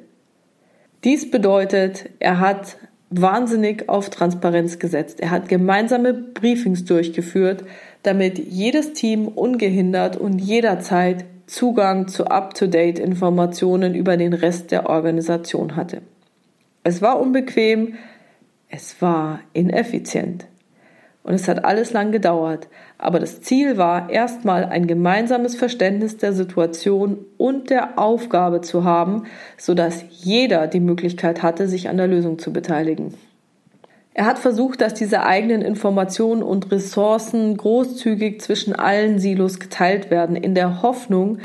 [1.03, 2.77] Dies bedeutet, er hat
[3.09, 5.19] wahnsinnig auf Transparenz gesetzt.
[5.19, 7.65] Er hat gemeinsame Briefings durchgeführt,
[8.05, 16.03] damit jedes Team ungehindert und jederzeit Zugang zu up-to-date-Informationen über den Rest der Organisation hatte.
[16.85, 17.95] Es war unbequem,
[18.69, 20.47] es war ineffizient.
[21.23, 22.69] Und es hat alles lang gedauert.
[22.97, 29.25] Aber das Ziel war, erstmal ein gemeinsames Verständnis der Situation und der Aufgabe zu haben,
[29.59, 33.15] sodass jeder die Möglichkeit hatte, sich an der Lösung zu beteiligen.
[34.13, 40.37] Er hat versucht, dass diese eigenen Informationen und Ressourcen großzügig zwischen allen Silos geteilt werden,
[40.37, 41.39] in der Hoffnung,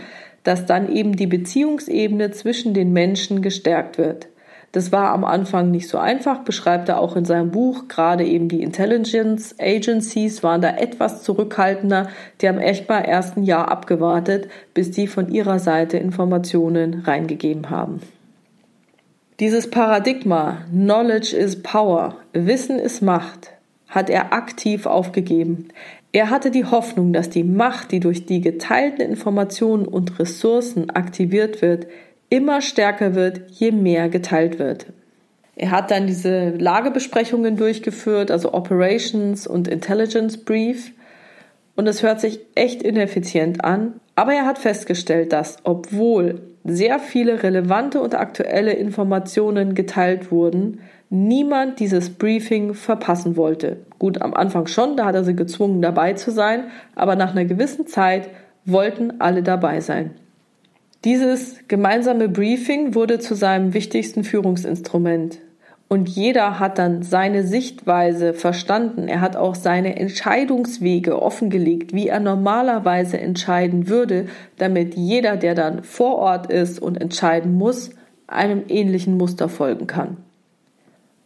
[0.43, 4.27] dass dann eben die Beziehungsebene zwischen den Menschen gestärkt wird.
[4.75, 7.87] Das war am Anfang nicht so einfach, beschreibt er auch in seinem Buch.
[7.87, 12.09] Gerade eben die Intelligence Agencies waren da etwas zurückhaltender.
[12.41, 17.69] Die haben echt mal erst ein Jahr abgewartet, bis die von ihrer Seite Informationen reingegeben
[17.69, 18.01] haben.
[19.39, 23.51] Dieses Paradigma Knowledge is Power, Wissen ist Macht,
[23.87, 25.69] hat er aktiv aufgegeben.
[26.11, 31.61] Er hatte die Hoffnung, dass die Macht, die durch die geteilten Informationen und Ressourcen aktiviert
[31.61, 31.87] wird,
[32.35, 34.87] immer stärker wird, je mehr geteilt wird.
[35.55, 40.91] Er hat dann diese Lagebesprechungen durchgeführt, also Operations und Intelligence Brief.
[41.77, 47.41] Und es hört sich echt ineffizient an, aber er hat festgestellt, dass obwohl sehr viele
[47.41, 53.77] relevante und aktuelle Informationen geteilt wurden, niemand dieses Briefing verpassen wollte.
[53.97, 57.45] Gut, am Anfang schon, da hat er sie gezwungen dabei zu sein, aber nach einer
[57.45, 58.29] gewissen Zeit
[58.65, 60.15] wollten alle dabei sein.
[61.05, 65.37] Dieses gemeinsame Briefing wurde zu seinem wichtigsten Führungsinstrument.
[65.87, 69.07] Und jeder hat dann seine Sichtweise verstanden.
[69.07, 74.25] Er hat auch seine Entscheidungswege offengelegt, wie er normalerweise entscheiden würde,
[74.57, 77.91] damit jeder, der dann vor Ort ist und entscheiden muss,
[78.25, 80.17] einem ähnlichen Muster folgen kann.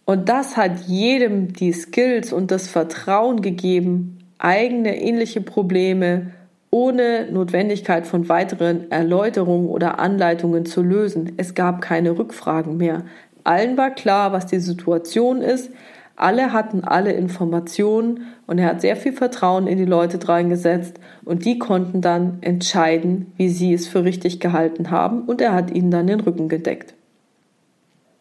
[0.04, 6.32] Und das hat jedem die Skills und das Vertrauen gegeben, eigene ähnliche Probleme
[6.72, 11.34] ohne Notwendigkeit von weiteren Erläuterungen oder Anleitungen zu lösen.
[11.38, 13.04] Es gab keine Rückfragen mehr.
[13.44, 15.72] Allen war klar, was die Situation ist.
[16.16, 21.46] Alle hatten alle Informationen und er hat sehr viel Vertrauen in die Leute reingesetzt und
[21.46, 25.92] die konnten dann entscheiden, wie sie es für richtig gehalten haben und er hat ihnen
[25.92, 26.94] dann den Rücken gedeckt.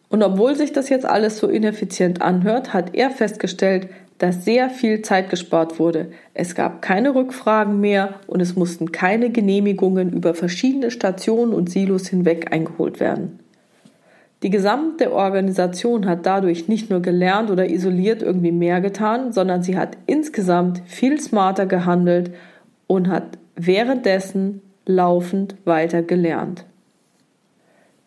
[0.07, 5.01] Und obwohl sich das jetzt alles so ineffizient anhört, hat er festgestellt, dass sehr viel
[5.01, 6.11] Zeit gespart wurde.
[6.33, 12.07] Es gab keine Rückfragen mehr und es mussten keine Genehmigungen über verschiedene Stationen und Silos
[12.07, 13.39] hinweg eingeholt werden.
[14.43, 19.77] Die gesamte Organisation hat dadurch nicht nur gelernt oder isoliert irgendwie mehr getan, sondern sie
[19.77, 22.31] hat insgesamt viel smarter gehandelt
[22.87, 26.65] und hat währenddessen laufend weiter gelernt.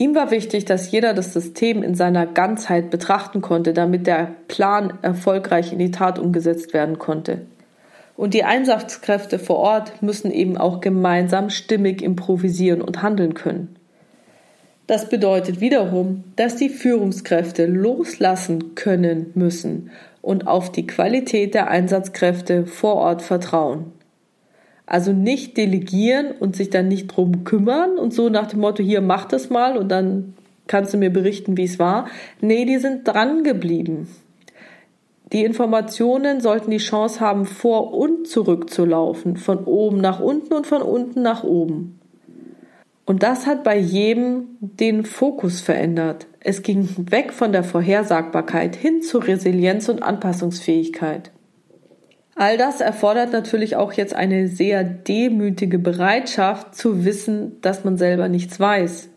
[0.02, 4.94] Ihm war wichtig, dass jeder das System in seiner Ganzheit betrachten konnte, damit der Plan
[5.00, 7.42] erfolgreich in die Tat umgesetzt werden konnte.
[8.16, 13.76] Und die Einsatzkräfte vor Ort müssen eben auch gemeinsam stimmig improvisieren und handeln können.
[14.88, 22.66] Das bedeutet wiederum, dass die Führungskräfte loslassen können müssen und auf die Qualität der Einsatzkräfte
[22.66, 23.92] vor Ort vertrauen.
[24.92, 29.00] Also nicht delegieren und sich dann nicht drum kümmern und so nach dem Motto, hier
[29.00, 30.34] mach das mal und dann
[30.66, 32.08] kannst du mir berichten, wie es war.
[32.42, 34.06] Nee, die sind dran geblieben.
[35.32, 40.52] Die Informationen sollten die Chance haben, vor und zurück zu laufen, von oben nach unten
[40.52, 41.98] und von unten nach oben.
[43.06, 46.26] Und das hat bei jedem den Fokus verändert.
[46.40, 51.30] Es ging weg von der Vorhersagbarkeit hin zu Resilienz und Anpassungsfähigkeit.
[52.34, 58.28] All das erfordert natürlich auch jetzt eine sehr demütige Bereitschaft zu wissen, dass man selber
[58.28, 59.10] nichts weiß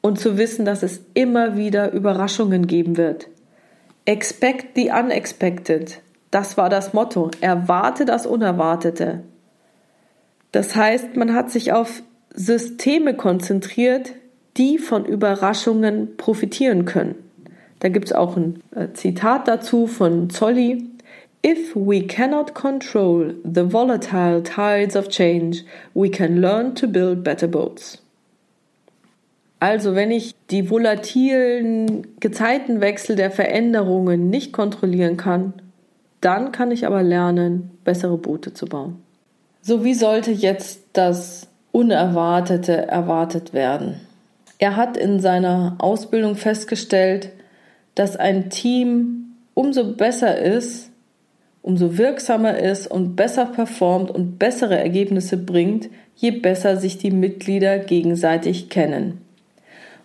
[0.00, 3.28] und zu wissen, dass es immer wieder Überraschungen geben wird.
[4.04, 6.00] Expect the unexpected.
[6.30, 7.30] Das war das Motto.
[7.40, 9.22] Erwarte das Unerwartete.
[10.52, 12.02] Das heißt, man hat sich auf
[12.32, 14.12] Systeme konzentriert,
[14.56, 17.16] die von Überraschungen profitieren können.
[17.80, 20.84] Da gibt es auch ein äh, Zitat dazu von Zolli.
[21.46, 25.62] If we cannot control the volatile tides of change,
[25.94, 28.02] we can learn to build better boats.
[29.60, 35.52] Also wenn ich die volatilen Gezeitenwechsel der Veränderungen nicht kontrollieren kann,
[36.20, 38.96] dann kann ich aber lernen, bessere Boote zu bauen.
[39.62, 44.00] So wie sollte jetzt das Unerwartete erwartet werden?
[44.58, 47.30] Er hat in seiner Ausbildung festgestellt,
[47.94, 50.90] dass ein Team umso besser ist,
[51.66, 57.80] umso wirksamer ist und besser performt und bessere Ergebnisse bringt, je besser sich die Mitglieder
[57.80, 59.20] gegenseitig kennen.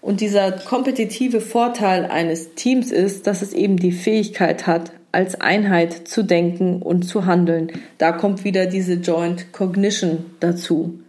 [0.01, 6.07] Und dieser kompetitive Vorteil eines Teams ist, dass es eben die Fähigkeit hat, als Einheit
[6.07, 7.71] zu denken und zu handeln.
[7.99, 10.99] Da kommt wieder diese Joint Cognition dazu.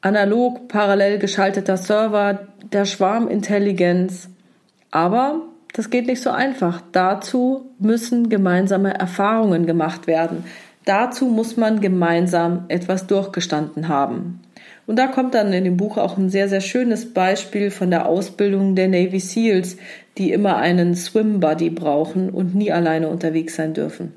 [0.00, 4.28] Analog, parallel geschalteter Server, der Schwarmintelligenz.
[4.90, 5.42] Aber
[5.72, 6.82] das geht nicht so einfach.
[6.92, 10.44] Dazu müssen gemeinsame Erfahrungen gemacht werden.
[10.84, 14.40] Dazu muss man gemeinsam etwas durchgestanden haben.
[14.86, 18.06] Und da kommt dann in dem Buch auch ein sehr, sehr schönes Beispiel von der
[18.06, 19.76] Ausbildung der Navy SEALs,
[20.18, 24.12] die immer einen Swim Buddy brauchen und nie alleine unterwegs sein dürfen.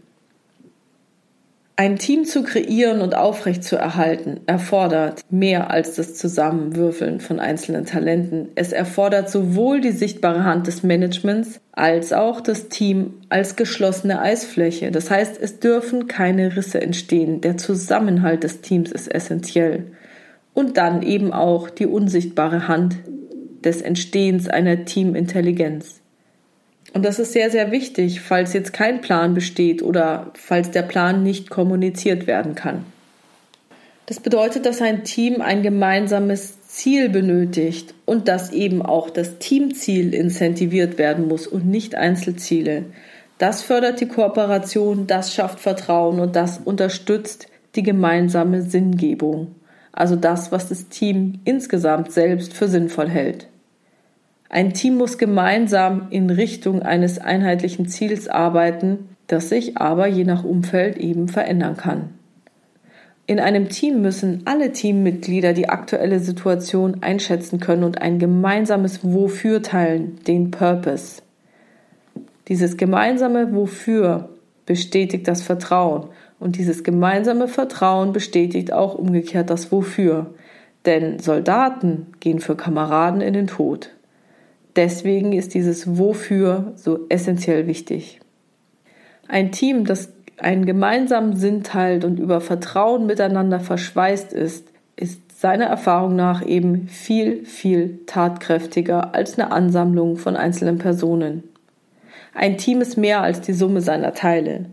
[1.77, 7.85] Ein Team zu kreieren und aufrecht zu erhalten erfordert mehr als das Zusammenwürfeln von einzelnen
[7.85, 8.47] Talenten.
[8.55, 14.89] Es erfordert sowohl die sichtbare Hand des Managements als auch das Team als geschlossene Eisfläche.
[14.89, 17.41] Das heißt, es dürfen keine Risse entstehen.
[17.41, 19.87] Der Zusammenhalt des Teams ist essentiell
[20.53, 22.95] und dann eben auch die unsichtbare Hand
[23.65, 26.01] des Entstehens einer Teamintelligenz.
[26.95, 31.21] Und das ist sehr, sehr wichtig, falls jetzt kein Plan besteht oder falls der Plan
[31.21, 32.83] nicht kommuniziert werden kann.
[34.07, 40.13] Das bedeutet, dass ein Team ein gemeinsames Ziel benötigt und dass eben auch das Teamziel
[40.13, 42.85] incentiviert werden muss und nicht Einzelziele.
[43.37, 49.53] Das fördert die Kooperation, das schafft Vertrauen und das unterstützt die gemeinsame Sinngebung
[49.95, 53.47] also das, was das Team insgesamt selbst für sinnvoll hält.
[54.49, 60.43] Ein Team muss gemeinsam in Richtung eines einheitlichen Ziels arbeiten, das sich aber je nach
[60.43, 62.09] Umfeld eben verändern kann.
[63.27, 69.63] In einem Team müssen alle Teammitglieder die aktuelle Situation einschätzen können und ein gemeinsames Wofür
[69.63, 71.23] teilen, den Purpose.
[72.47, 74.29] Dieses gemeinsame Wofür
[74.67, 80.35] bestätigt das Vertrauen und dieses gemeinsame Vertrauen bestätigt auch umgekehrt das Wofür.
[80.85, 83.94] Denn Soldaten gehen für Kameraden in den Tod.
[84.75, 88.19] Deswegen ist dieses Wofür so essentiell wichtig.
[89.27, 95.65] Ein Team, das einen gemeinsamen Sinn teilt und über Vertrauen miteinander verschweißt ist, ist seiner
[95.65, 101.43] Erfahrung nach eben viel, viel tatkräftiger als eine Ansammlung von einzelnen Personen.
[102.33, 104.65] Ein Team ist mehr als die Summe seiner Teile.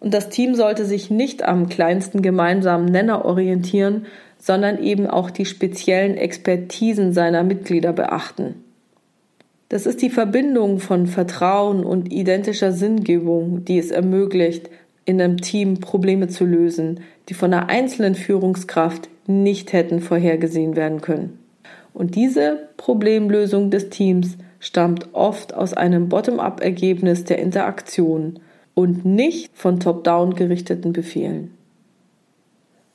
[0.00, 4.06] Und das Team sollte sich nicht am kleinsten gemeinsamen Nenner orientieren,
[4.38, 8.54] sondern eben auch die speziellen Expertisen seiner Mitglieder beachten.
[9.68, 14.70] Das ist die Verbindung von Vertrauen und identischer Sinngebung, die es ermöglicht,
[15.04, 21.00] in einem Team Probleme zu lösen, die von einer einzelnen Führungskraft nicht hätten vorhergesehen werden
[21.00, 21.38] können.
[21.92, 28.40] Und diese Problemlösung des Teams stammt oft aus einem Bottom-up-Ergebnis der Interaktion
[28.74, 31.57] und nicht von top-down gerichteten Befehlen.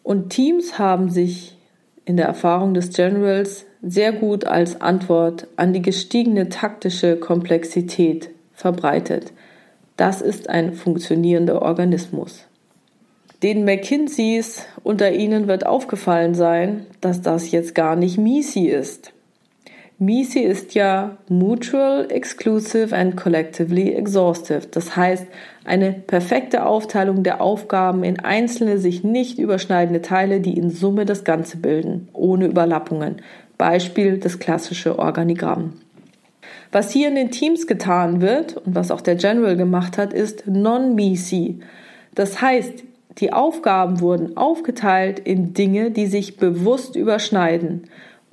[0.03, 1.57] Und Teams haben sich
[2.05, 9.33] in der Erfahrung des Generals sehr gut als Antwort an die gestiegene taktische Komplexität verbreitet.
[9.97, 12.45] Das ist ein funktionierender Organismus.
[13.43, 19.11] Den McKinseys unter Ihnen wird aufgefallen sein, dass das jetzt gar nicht MISI ist.
[19.99, 24.67] MISI ist ja Mutual, Exclusive and Collectively Exhaustive.
[24.71, 25.27] Das heißt,
[25.65, 31.23] eine perfekte Aufteilung der Aufgaben in einzelne sich nicht überschneidende Teile, die in Summe das
[31.23, 33.21] Ganze bilden, ohne Überlappungen.
[33.57, 35.73] Beispiel das klassische Organigramm.
[36.71, 40.47] Was hier in den Teams getan wird und was auch der General gemacht hat, ist
[40.47, 41.59] Non-MISI.
[42.15, 42.83] Das heißt,
[43.19, 47.83] die Aufgaben wurden aufgeteilt in Dinge, die sich bewusst überschneiden.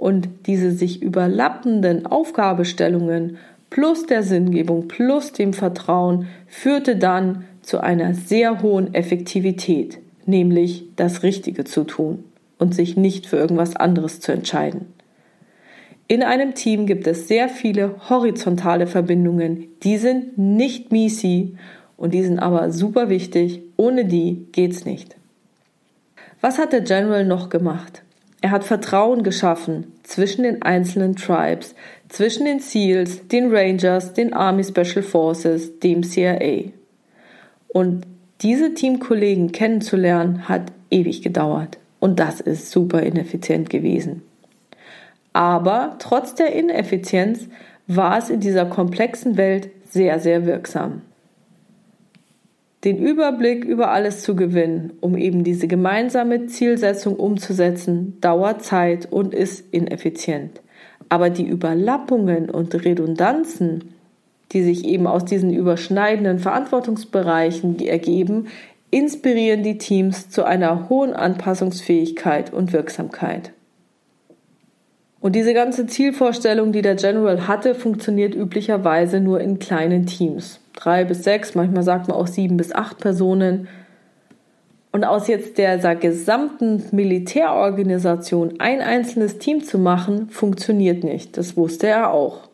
[0.00, 3.36] Und diese sich überlappenden Aufgabestellungen
[3.68, 11.22] plus der Sinngebung plus dem Vertrauen führte dann zu einer sehr hohen Effektivität, nämlich das
[11.22, 12.24] Richtige zu tun
[12.58, 14.86] und sich nicht für irgendwas anderes zu entscheiden.
[16.08, 21.58] In einem Team gibt es sehr viele horizontale Verbindungen, die sind nicht MISI
[21.98, 25.16] und die sind aber super wichtig, ohne die geht's nicht.
[26.40, 28.02] Was hat der General noch gemacht?
[28.42, 31.74] Er hat Vertrauen geschaffen zwischen den einzelnen Tribes,
[32.08, 36.70] zwischen den SEALs, den Rangers, den Army Special Forces, dem CIA.
[37.68, 38.06] Und
[38.40, 41.78] diese Teamkollegen kennenzulernen hat ewig gedauert.
[42.00, 44.22] Und das ist super ineffizient gewesen.
[45.34, 47.46] Aber trotz der Ineffizienz
[47.86, 51.02] war es in dieser komplexen Welt sehr, sehr wirksam.
[52.84, 59.34] Den Überblick über alles zu gewinnen, um eben diese gemeinsame Zielsetzung umzusetzen, dauert Zeit und
[59.34, 60.62] ist ineffizient.
[61.10, 63.92] Aber die Überlappungen und Redundanzen,
[64.52, 68.46] die sich eben aus diesen überschneidenden Verantwortungsbereichen ergeben,
[68.90, 73.52] inspirieren die Teams zu einer hohen Anpassungsfähigkeit und Wirksamkeit.
[75.20, 80.60] Und diese ganze Zielvorstellung, die der General hatte, funktioniert üblicherweise nur in kleinen Teams.
[80.74, 83.68] Drei bis sechs, manchmal sagt man auch sieben bis acht Personen.
[84.92, 91.36] Und aus jetzt der gesamten Militärorganisation ein einzelnes Team zu machen, funktioniert nicht.
[91.36, 92.48] Das wusste er auch.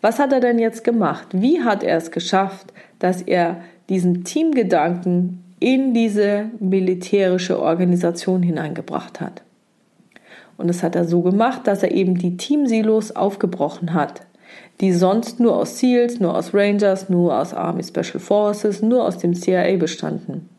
[0.00, 1.26] Was hat er denn jetzt gemacht?
[1.32, 9.42] Wie hat er es geschafft, dass er diesen Teamgedanken in diese militärische Organisation hineingebracht hat?
[10.60, 14.26] Und das hat er so gemacht, dass er eben die Teamsilos aufgebrochen hat,
[14.82, 19.16] die sonst nur aus SEALs, nur aus Rangers, nur aus Army Special Forces, nur aus
[19.16, 20.50] dem CIA bestanden.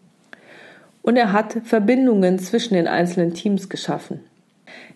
[1.03, 4.21] Und er hat Verbindungen zwischen den einzelnen Teams geschaffen.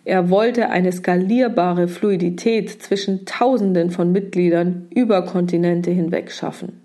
[0.04, 6.82] Er wollte eine skalierbare Fluidität zwischen Tausenden von Mitgliedern über Kontinente hinweg schaffen.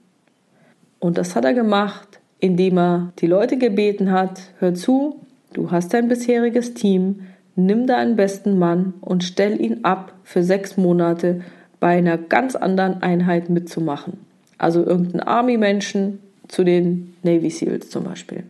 [0.99, 5.21] Und das hat er gemacht, indem er die Leute gebeten hat, hör zu,
[5.53, 7.21] du hast dein bisheriges Team,
[7.55, 11.41] nimm deinen besten Mann und stell ihn ab für sechs Monate
[11.79, 14.19] bei einer ganz anderen Einheit mitzumachen.
[14.57, 18.43] Also irgendeinen Army-Menschen zu den Navy SEALs zum Beispiel.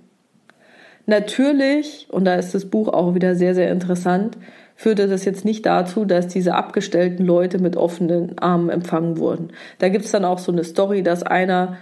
[1.05, 4.37] Natürlich, und da ist das Buch auch wieder sehr, sehr interessant,
[4.75, 9.49] führte das jetzt nicht dazu, dass diese abgestellten Leute mit offenen Armen empfangen wurden.
[9.79, 11.77] Da gibt es dann auch so eine Story, dass einer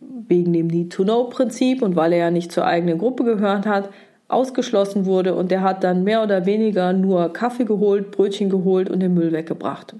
[0.00, 3.90] wegen dem Need-to-Know-Prinzip und weil er ja nicht zur eigenen Gruppe gehört hat,
[4.28, 9.00] ausgeschlossen wurde und der hat dann mehr oder weniger nur Kaffee geholt, Brötchen geholt und
[9.00, 9.94] den Müll weggebracht.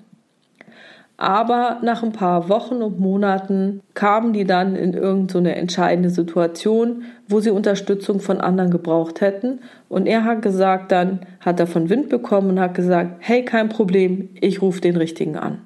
[1.17, 7.05] Aber nach ein paar Wochen und Monaten kamen die dann in irgendeine so entscheidende Situation,
[7.29, 9.61] wo sie Unterstützung von anderen gebraucht hätten.
[9.89, 13.69] Und er hat gesagt, dann hat er von Wind bekommen und hat gesagt, hey, kein
[13.69, 15.61] Problem, ich rufe den Richtigen an.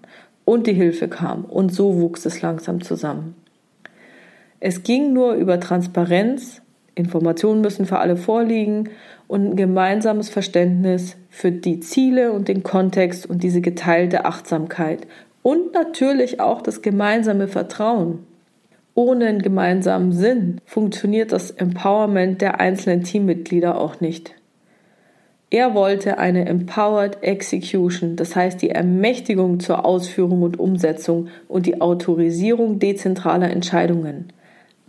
[0.44, 1.46] Und die Hilfe kam.
[1.46, 3.34] Und so wuchs es langsam zusammen.
[4.60, 6.60] Es ging nur über Transparenz
[6.98, 8.90] Informationen müssen für alle vorliegen
[9.26, 15.06] und ein gemeinsames Verständnis für die Ziele und den Kontext und diese geteilte Achtsamkeit
[15.42, 18.26] und natürlich auch das gemeinsame Vertrauen.
[18.94, 24.34] Ohne einen gemeinsamen Sinn funktioniert das Empowerment der einzelnen Teammitglieder auch nicht.
[25.50, 31.80] Er wollte eine Empowered Execution, das heißt die Ermächtigung zur Ausführung und Umsetzung und die
[31.80, 34.32] Autorisierung dezentraler Entscheidungen.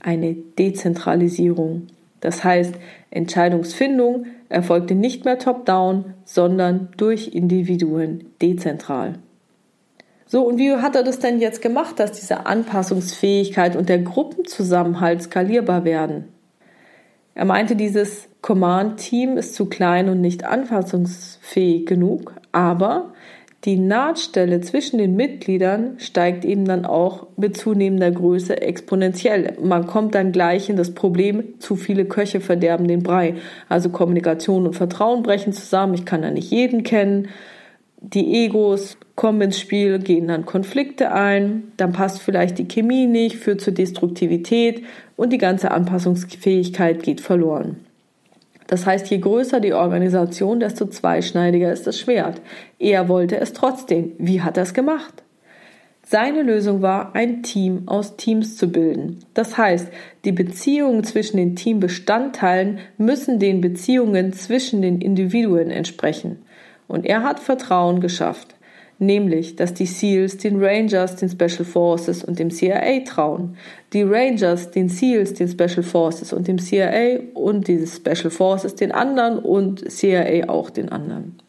[0.01, 1.88] Eine Dezentralisierung.
[2.22, 2.76] Das heißt,
[3.11, 9.15] Entscheidungsfindung erfolgte nicht mehr top-down, sondern durch Individuen dezentral.
[10.26, 15.24] So, und wie hat er das denn jetzt gemacht, dass diese Anpassungsfähigkeit und der Gruppenzusammenhalt
[15.24, 16.26] skalierbar werden?
[17.34, 23.13] Er meinte, dieses Command-Team ist zu klein und nicht anpassungsfähig genug, aber
[23.66, 29.57] die Nahtstelle zwischen den Mitgliedern steigt eben dann auch mit zunehmender Größe exponentiell.
[29.62, 33.36] Man kommt dann gleich in das Problem, zu viele Köche verderben den Brei.
[33.68, 35.93] Also Kommunikation und Vertrauen brechen zusammen.
[35.93, 37.28] Ich kann da nicht jeden kennen.
[38.01, 43.36] Die Egos kommen ins Spiel, gehen dann Konflikte ein, dann passt vielleicht die Chemie nicht,
[43.36, 44.84] führt zur Destruktivität
[45.18, 47.88] und die ganze Anpassungsfähigkeit geht verloren.
[48.70, 52.39] Das heißt, je größer die Organisation, desto zweischneidiger ist das Schwert.
[52.78, 54.11] Er wollte es trotzdem.
[54.20, 55.24] Wie hat er es gemacht?
[56.05, 59.26] Seine Lösung war, ein Team aus Teams zu bilden.
[59.34, 59.88] Das heißt,
[60.24, 66.38] die Beziehungen zwischen den Teambestandteilen müssen den Beziehungen zwischen den Individuen entsprechen.
[66.88, 68.55] Und er hat Vertrauen geschafft
[68.99, 73.57] nämlich dass die SEALs den Rangers, den Special Forces und dem CIA trauen,
[73.93, 78.91] die Rangers den SEALs, den Special Forces und dem CIA und die Special Forces den
[78.91, 81.39] anderen und CIA auch den anderen.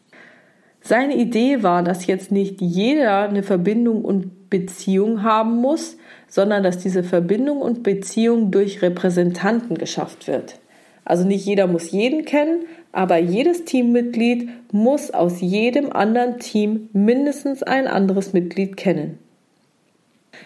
[0.83, 5.97] Seine Idee war, dass jetzt nicht jeder eine Verbindung und Beziehung haben muss,
[6.27, 10.59] sondern dass diese Verbindung und Beziehung durch Repräsentanten geschafft wird.
[11.05, 17.63] Also nicht jeder muss jeden kennen, aber jedes Teammitglied muss aus jedem anderen Team mindestens
[17.63, 19.19] ein anderes Mitglied kennen.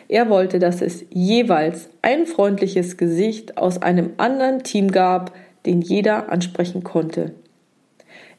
[0.07, 5.33] Er wollte, dass es jeweils ein freundliches Gesicht aus einem anderen Team gab,
[5.65, 7.33] den jeder ansprechen konnte.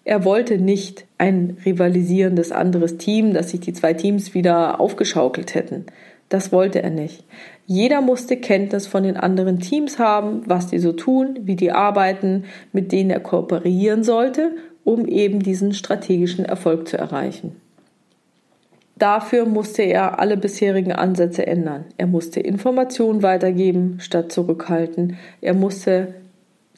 [0.05, 5.87] Er wollte nicht ein rivalisierendes anderes Team, dass sich die zwei Teams wieder aufgeschaukelt hätten.
[6.29, 7.25] Das wollte er nicht.
[7.67, 12.45] Jeder musste Kenntnis von den anderen Teams haben, was die so tun, wie die arbeiten,
[12.73, 14.53] mit denen er kooperieren sollte,
[14.85, 17.61] um eben diesen strategischen Erfolg zu erreichen.
[18.99, 21.85] Dafür musste er alle bisherigen Ansätze ändern.
[21.99, 25.19] Er musste Informationen weitergeben statt zurückhalten.
[25.43, 26.15] Er musste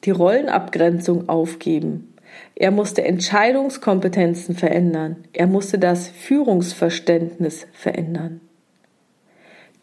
[0.03, 2.13] die Rollenabgrenzung aufgeben.
[2.55, 5.17] Er musste Entscheidungskompetenzen verändern.
[5.33, 8.41] Er musste das Führungsverständnis verändern.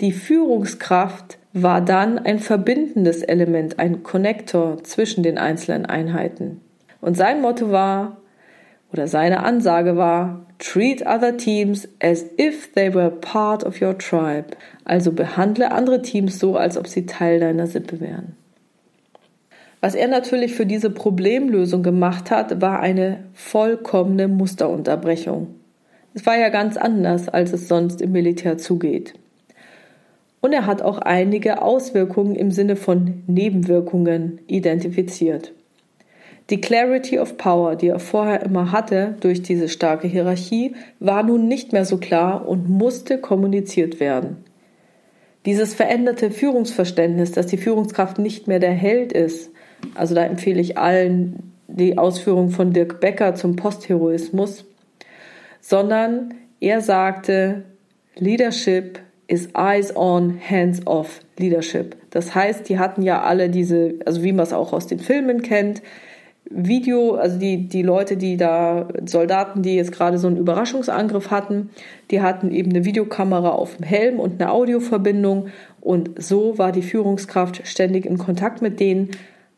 [0.01, 6.61] Die Führungskraft war dann ein verbindendes Element, ein Konnektor zwischen den einzelnen Einheiten.
[7.01, 8.19] Und sein Motto war,
[8.93, 14.49] oder seine Ansage war, treat other teams as if they were part of your tribe.
[14.85, 18.37] Also behandle andere Teams so, als ob sie Teil deiner Sippe wären.
[19.81, 25.55] Was er natürlich für diese Problemlösung gemacht hat, war eine vollkommene Musterunterbrechung.
[26.13, 29.15] Es war ja ganz anders, als es sonst im Militär zugeht.
[30.47, 35.53] Und er hat auch einige Auswirkungen im Sinne von Nebenwirkungen identifiziert.
[36.51, 41.49] Die Clarity of Power, die er vorher immer hatte durch diese starke Hierarchie, war nun
[41.49, 44.45] nicht mehr so klar und musste kommuniziert werden.
[45.47, 49.51] Dieses veränderte Führungsverständnis, dass die Führungskraft nicht mehr der Held ist,
[49.97, 54.65] also da empfehle ich allen die Ausführung von Dirk Becker zum Postheroismus,
[55.61, 57.65] sondern er sagte,
[58.15, 61.97] Leadership is eyes on, hands off Leadership.
[62.11, 65.43] Das heißt, die hatten ja alle diese, also wie man es auch aus den Filmen
[65.43, 65.83] kennt,
[66.49, 71.71] Video, also die, die Leute, die da, Soldaten, die jetzt gerade so einen Überraschungsangriff hatten,
[72.11, 75.49] die hatten eben eine Videokamera auf dem Helm und eine Audioverbindung
[75.81, 79.11] und so war die Führungskraft ständig in Kontakt mit denen,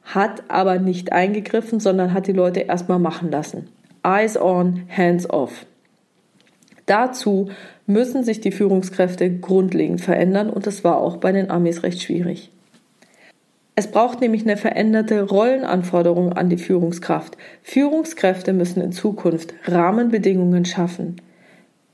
[0.03, 3.69] hat aber nicht eingegriffen, sondern hat die Leute erstmal machen lassen.
[4.03, 5.67] Eyes on, hands off.
[6.87, 7.51] Dazu
[7.89, 12.53] müssen sich die Führungskräfte grundlegend verändern und das war auch bei den Amis recht schwierig.
[13.75, 17.39] Es braucht nämlich eine veränderte Rollenanforderung an die Führungskraft.
[17.63, 21.17] Führungskräfte müssen in Zukunft Rahmenbedingungen schaffen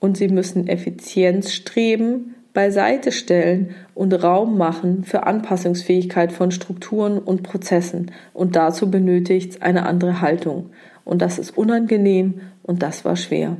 [0.00, 7.42] und sie müssen Effizienz streben, beiseite stellen und Raum machen für Anpassungsfähigkeit von Strukturen und
[7.42, 8.10] Prozessen.
[8.32, 10.70] Und dazu benötigt es eine andere Haltung.
[11.04, 13.58] Und das ist unangenehm und das war schwer.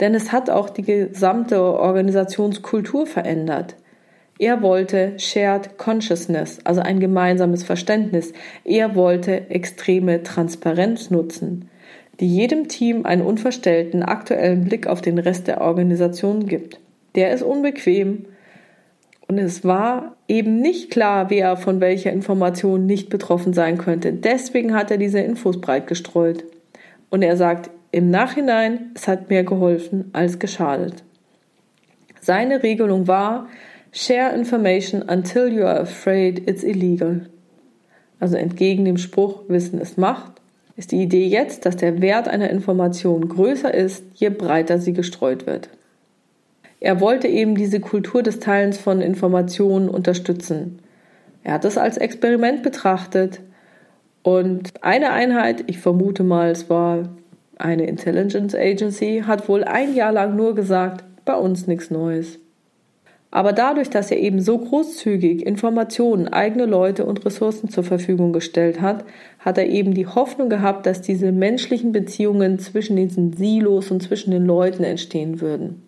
[0.00, 3.76] Denn es hat auch die gesamte Organisationskultur verändert.
[4.38, 8.32] Er wollte Shared Consciousness, also ein gemeinsames Verständnis.
[8.64, 11.70] Er wollte extreme Transparenz nutzen,
[12.20, 16.78] die jedem Team einen unverstellten aktuellen Blick auf den Rest der Organisation gibt.
[17.14, 18.26] Der ist unbequem
[19.28, 24.12] und es war eben nicht klar, wer von welcher Information nicht betroffen sein könnte.
[24.12, 26.44] Deswegen hat er diese Infos breit gestreut.
[27.10, 31.04] Und er sagt, im Nachhinein, es hat mehr geholfen als geschadet.
[32.20, 33.48] Seine Regelung war,
[33.92, 37.28] share information until you are afraid it's illegal.
[38.18, 40.32] Also entgegen dem Spruch Wissen ist Macht,
[40.76, 45.46] ist die Idee jetzt, dass der Wert einer Information größer ist, je breiter sie gestreut
[45.46, 45.70] wird.
[46.80, 50.80] Er wollte eben diese Kultur des Teilens von Informationen unterstützen.
[51.42, 53.40] Er hat es als Experiment betrachtet
[54.22, 57.08] und eine Einheit, ich vermute mal, es war
[57.56, 62.38] eine Intelligence Agency hat wohl ein Jahr lang nur gesagt, bei uns nichts Neues.
[63.30, 68.80] Aber dadurch, dass er eben so großzügig Informationen, eigene Leute und Ressourcen zur Verfügung gestellt
[68.80, 69.04] hat,
[69.40, 74.30] hat er eben die Hoffnung gehabt, dass diese menschlichen Beziehungen zwischen diesen Silos und zwischen
[74.30, 75.82] den Leuten entstehen würden.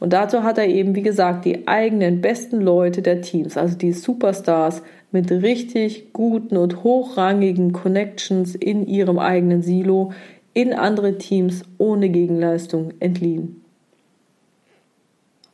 [0.00, 3.92] Und dazu hat er eben, wie gesagt, die eigenen besten Leute der Teams, also die
[3.92, 4.82] Superstars
[5.12, 10.12] mit richtig guten und hochrangigen Connections in ihrem eigenen Silo
[10.54, 13.60] in andere Teams ohne Gegenleistung entliehen.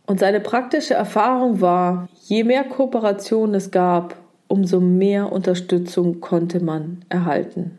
[0.07, 4.17] Und seine praktische Erfahrung war, je mehr Kooperation es gab,
[4.49, 7.79] umso mehr Unterstützung konnte man erhalten.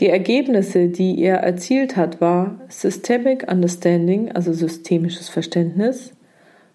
[0.00, 6.12] Die Ergebnisse, die er erzielt hat, war Systemic Understanding, also systemisches Verständnis,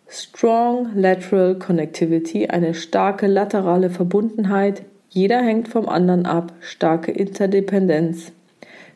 [0.07, 8.31] Strong Lateral Connectivity, eine starke laterale Verbundenheit, jeder hängt vom anderen ab, starke Interdependenz,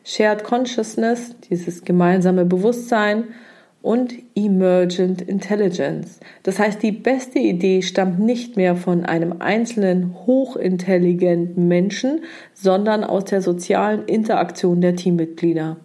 [0.08, 3.24] Shared Consciousness, dieses gemeinsame Bewusstsein
[3.82, 6.20] und Emergent Intelligence.
[6.44, 12.20] Das heißt, die beste Idee stammt nicht mehr von einem einzelnen hochintelligenten Menschen,
[12.54, 15.78] sondern aus der sozialen Interaktion der Teammitglieder.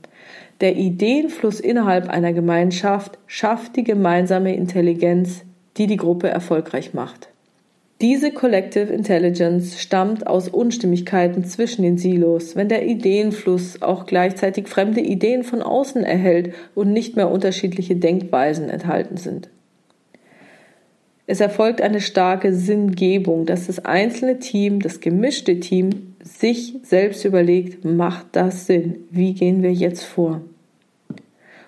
[0.61, 5.41] Der Ideenfluss innerhalb einer Gemeinschaft schafft die gemeinsame Intelligenz,
[5.77, 7.30] die die Gruppe erfolgreich macht.
[8.01, 15.01] Diese Collective Intelligence stammt aus Unstimmigkeiten zwischen den Silos, wenn der Ideenfluss auch gleichzeitig fremde
[15.01, 19.49] Ideen von außen erhält und nicht mehr unterschiedliche Denkweisen enthalten sind.
[21.27, 27.85] Es erfolgt eine starke Sinngebung, dass das einzelne Team, das gemischte Team sich selbst überlegt,
[27.85, 29.05] macht das Sinn?
[29.11, 30.41] Wie gehen wir jetzt vor?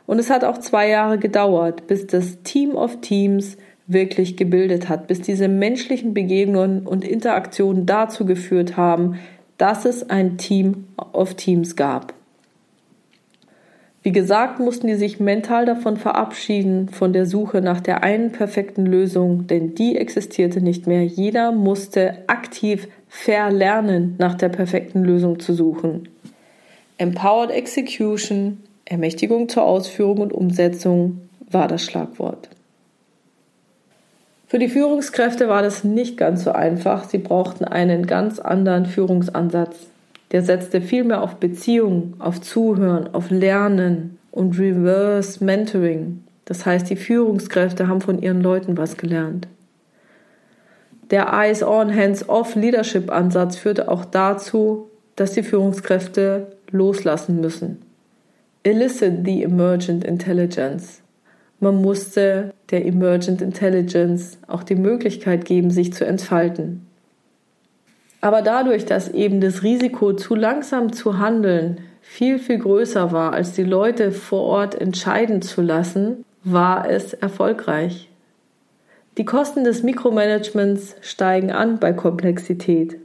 [0.08, 3.56] Und es hat auch zwei Jahre gedauert, bis das Team of Teams
[3.94, 9.20] wirklich gebildet hat, bis diese menschlichen Begegnungen und Interaktionen dazu geführt haben,
[9.58, 12.14] dass es ein Team of Teams gab.
[14.04, 18.86] Wie gesagt, mussten die sich mental davon verabschieden, von der Suche nach der einen perfekten
[18.86, 21.06] Lösung, denn die existierte nicht mehr.
[21.06, 26.10] Jeder musste aktiv verlernen, nach der perfekten Lösung zu suchen.
[26.98, 32.50] Empowered Execution, Ermächtigung zur Ausführung und Umsetzung war das Schlagwort.
[34.54, 37.06] Für die Führungskräfte war das nicht ganz so einfach.
[37.06, 39.88] Sie brauchten einen ganz anderen Führungsansatz.
[40.32, 46.24] Der setzte vielmehr auf Beziehungen, auf Zuhören, auf Lernen und Reverse Mentoring.
[46.45, 49.47] Das heißt, die Führungskräfte haben von ihren Leuten was gelernt.
[51.10, 57.82] Der Eyes-on, Hands-off Leadership-Ansatz führte auch dazu, dass die Führungskräfte loslassen müssen.
[58.62, 61.03] Elicit the Emergent Intelligence.
[61.64, 66.86] Man musste der Emergent Intelligence auch die Möglichkeit geben, sich zu entfalten.
[68.20, 73.53] Aber dadurch, dass eben das Risiko, zu langsam zu handeln, viel, viel größer war, als
[73.53, 78.09] die Leute vor Ort entscheiden zu lassen, war es erfolgreich.
[79.18, 82.97] Die Kosten des Mikromanagements steigen an bei Komplexität.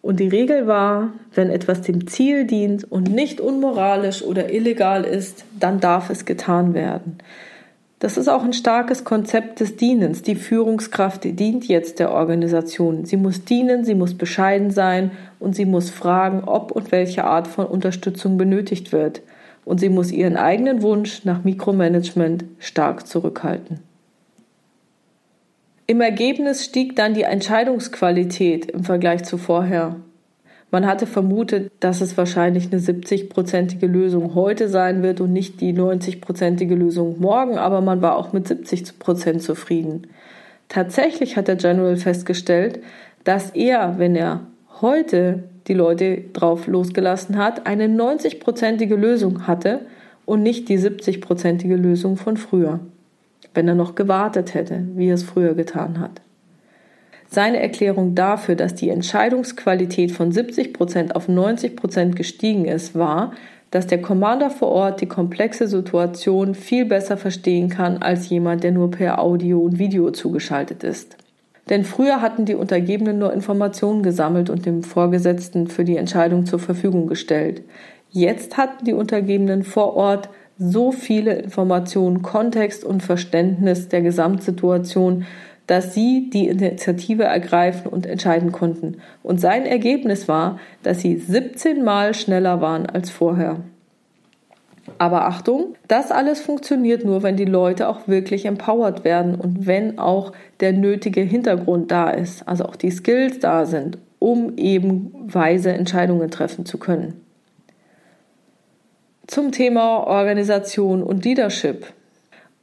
[0.00, 5.44] Und die Regel war, wenn etwas dem Ziel dient und nicht unmoralisch oder illegal ist,
[5.60, 7.18] dann darf es getan werden.
[7.98, 10.22] Das ist auch ein starkes Konzept des Dienens.
[10.22, 13.04] Die Führungskraft dient jetzt der Organisation.
[13.04, 17.48] Sie muss dienen, sie muss bescheiden sein und sie muss fragen, ob und welche Art
[17.48, 19.22] von Unterstützung benötigt wird.
[19.64, 23.80] Und sie muss ihren eigenen Wunsch nach Mikromanagement stark zurückhalten.
[25.88, 29.96] Im Ergebnis stieg dann die Entscheidungsqualität im Vergleich zu vorher.
[30.70, 35.72] Man hatte vermutet, dass es wahrscheinlich eine 70-prozentige Lösung heute sein wird und nicht die
[35.72, 40.08] 90-prozentige Lösung morgen, aber man war auch mit 70 Prozent zufrieden.
[40.68, 42.80] Tatsächlich hat der General festgestellt,
[43.24, 44.42] dass er, wenn er
[44.82, 49.80] heute die Leute drauf losgelassen hat, eine 90-prozentige Lösung hatte
[50.26, 52.80] und nicht die 70-prozentige Lösung von früher,
[53.54, 56.20] wenn er noch gewartet hätte, wie er es früher getan hat.
[57.30, 63.32] Seine Erklärung dafür, dass die Entscheidungsqualität von 70 Prozent auf 90 Prozent gestiegen ist, war,
[63.70, 68.72] dass der Commander vor Ort die komplexe Situation viel besser verstehen kann als jemand, der
[68.72, 71.16] nur per Audio und Video zugeschaltet ist.
[71.68, 76.58] Denn früher hatten die Untergebenen nur Informationen gesammelt und dem Vorgesetzten für die Entscheidung zur
[76.58, 77.62] Verfügung gestellt.
[78.10, 85.26] Jetzt hatten die Untergebenen vor Ort so viele Informationen, Kontext und Verständnis der Gesamtsituation,
[85.68, 88.96] dass sie die Initiative ergreifen und entscheiden konnten.
[89.22, 93.60] Und sein Ergebnis war, dass sie 17 Mal schneller waren als vorher.
[94.96, 99.98] Aber Achtung, das alles funktioniert nur, wenn die Leute auch wirklich empowered werden und wenn
[99.98, 105.70] auch der nötige Hintergrund da ist, also auch die Skills da sind, um eben weise
[105.72, 107.20] Entscheidungen treffen zu können.
[109.26, 111.92] Zum Thema Organisation und Leadership.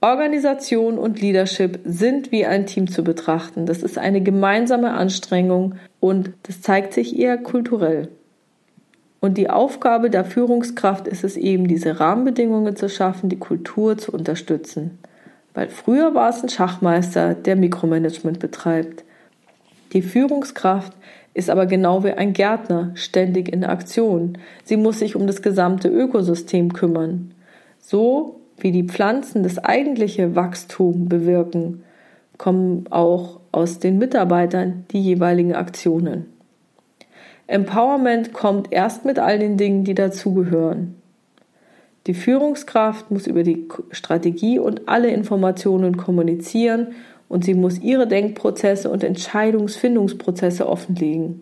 [0.06, 3.66] Organisation und Leadership sind wie ein Team zu betrachten.
[3.66, 8.10] Das ist eine gemeinsame Anstrengung und das zeigt sich eher kulturell.
[9.20, 14.12] Und die Aufgabe der Führungskraft ist es eben, diese Rahmenbedingungen zu schaffen, die Kultur zu
[14.12, 15.00] unterstützen.
[15.56, 19.04] Weil früher war es ein Schachmeister, der Mikromanagement betreibt.
[19.94, 20.94] Die Führungskraft
[21.34, 24.38] ist aber genau wie ein Gärtner, ständig in Aktion.
[24.64, 27.34] Sie muss sich um das gesamte Ökosystem kümmern.
[27.80, 31.84] So wie die Pflanzen das eigentliche Wachstum bewirken,
[32.38, 36.26] kommen auch aus den Mitarbeitern die jeweiligen Aktionen.
[37.48, 40.96] Empowerment kommt erst mit all den Dingen, die dazugehören.
[42.08, 46.90] Die Führungskraft muss über die Strategie und alle Informationen kommunizieren
[47.28, 51.42] und sie muss ihre Denkprozesse und Entscheidungsfindungsprozesse offenlegen.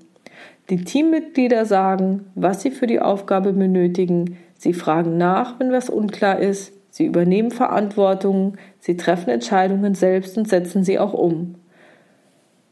[0.70, 6.39] Die Teammitglieder sagen, was sie für die Aufgabe benötigen, sie fragen nach, wenn was unklar
[6.39, 11.56] ist, Sie übernehmen Verantwortung, sie treffen Entscheidungen selbst und setzen sie auch um.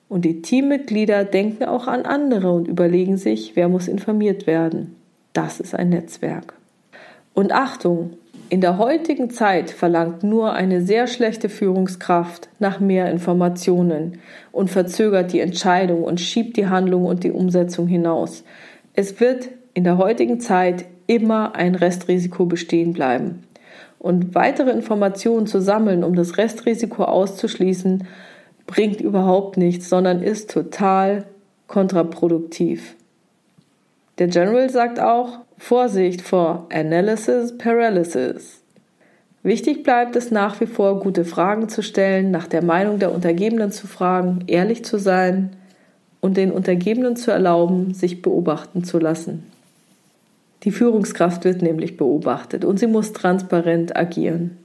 [0.10, 4.96] Und die Teammitglieder denken auch an andere und überlegen sich, wer muss informiert werden.
[5.34, 6.54] Das ist ein Netzwerk.
[7.34, 8.12] Und Achtung,
[8.50, 14.20] In der heutigen Zeit verlangt nur eine sehr schlechte Führungskraft nach mehr Informationen
[14.52, 18.44] und verzögert die Entscheidung und schiebt die Handlung und die Umsetzung hinaus.
[18.94, 23.44] Es wird in der heutigen Zeit immer ein Restrisiko bestehen bleiben.
[24.02, 28.08] Und weitere Informationen zu sammeln, um das Restrisiko auszuschließen,
[28.66, 31.26] bringt überhaupt nichts, sondern ist total
[31.68, 32.96] kontraproduktiv.
[34.18, 38.64] Der General sagt auch, Vorsicht vor Analysis Paralysis.
[39.44, 43.72] Wichtig bleibt es nach wie vor, gute Fragen zu stellen, nach der Meinung der Untergebenen
[43.72, 45.52] zu fragen, ehrlich zu sein
[46.22, 49.44] und den Untergebenen zu erlauben, sich beobachten zu lassen.
[50.64, 54.58] Die Führungskraft wird nämlich beobachtet und sie muss transparent agieren.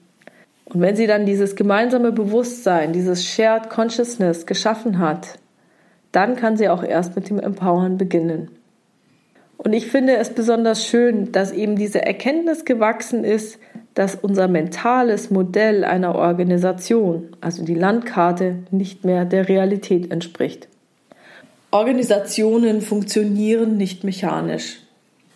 [0.67, 5.39] Und wenn sie dann dieses gemeinsame Bewusstsein, dieses Shared Consciousness geschaffen hat,
[6.13, 8.51] dann kann sie auch erst mit dem Empowern beginnen.
[9.59, 13.59] Und ich finde es besonders schön, dass eben diese Erkenntnis gewachsen ist,
[13.95, 20.69] dass unser mentales Modell einer Organisation, also die Landkarte, nicht mehr der Realität entspricht.
[21.71, 24.86] Organisationen funktionieren nicht mechanisch.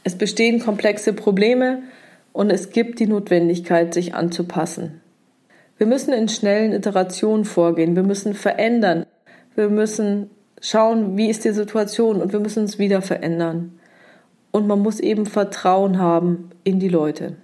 [0.04, 1.82] Es bestehen komplexe Probleme
[2.32, 5.00] und es gibt die Notwendigkeit, sich anzupassen.
[5.78, 9.06] Wir müssen in schnellen Iterationen vorgehen, wir müssen verändern,
[9.54, 10.30] wir müssen
[10.60, 13.78] schauen, wie ist die Situation und wir müssen uns wieder verändern
[14.50, 17.36] und man muss eben Vertrauen haben in die Leute.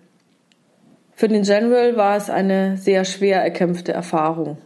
[1.15, 4.59] Für den General war es eine sehr schwer erkämpfte Erfahrung.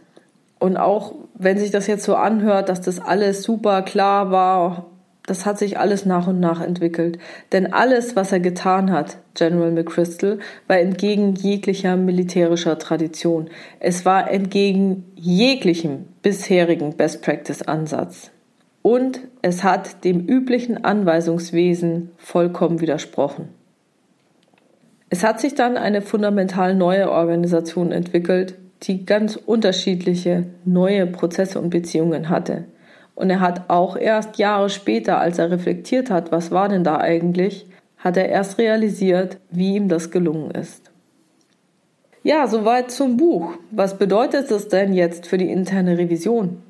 [0.59, 4.90] Und auch wenn sich das jetzt so anhört, dass das alles super klar war,
[5.27, 7.19] das hat sich alles nach und nach entwickelt.
[7.51, 13.49] Denn alles, was er getan hat, General McChrystal, war entgegen jeglicher militärischer Tradition.
[13.79, 18.31] Es war entgegen jeglichem bisherigen Best Practice Ansatz
[18.81, 23.49] und es hat dem üblichen Anweisungswesen vollkommen widersprochen.
[25.09, 31.69] Es hat sich dann eine fundamental neue Organisation entwickelt, die ganz unterschiedliche neue Prozesse und
[31.69, 32.65] Beziehungen hatte.
[33.15, 36.97] Und er hat auch erst Jahre später, als er reflektiert hat, was war denn da
[36.97, 40.91] eigentlich, hat er erst realisiert, wie ihm das gelungen ist.
[42.23, 43.53] Ja, soweit zum Buch.
[43.71, 46.61] Was bedeutet es denn jetzt für die interne Revision?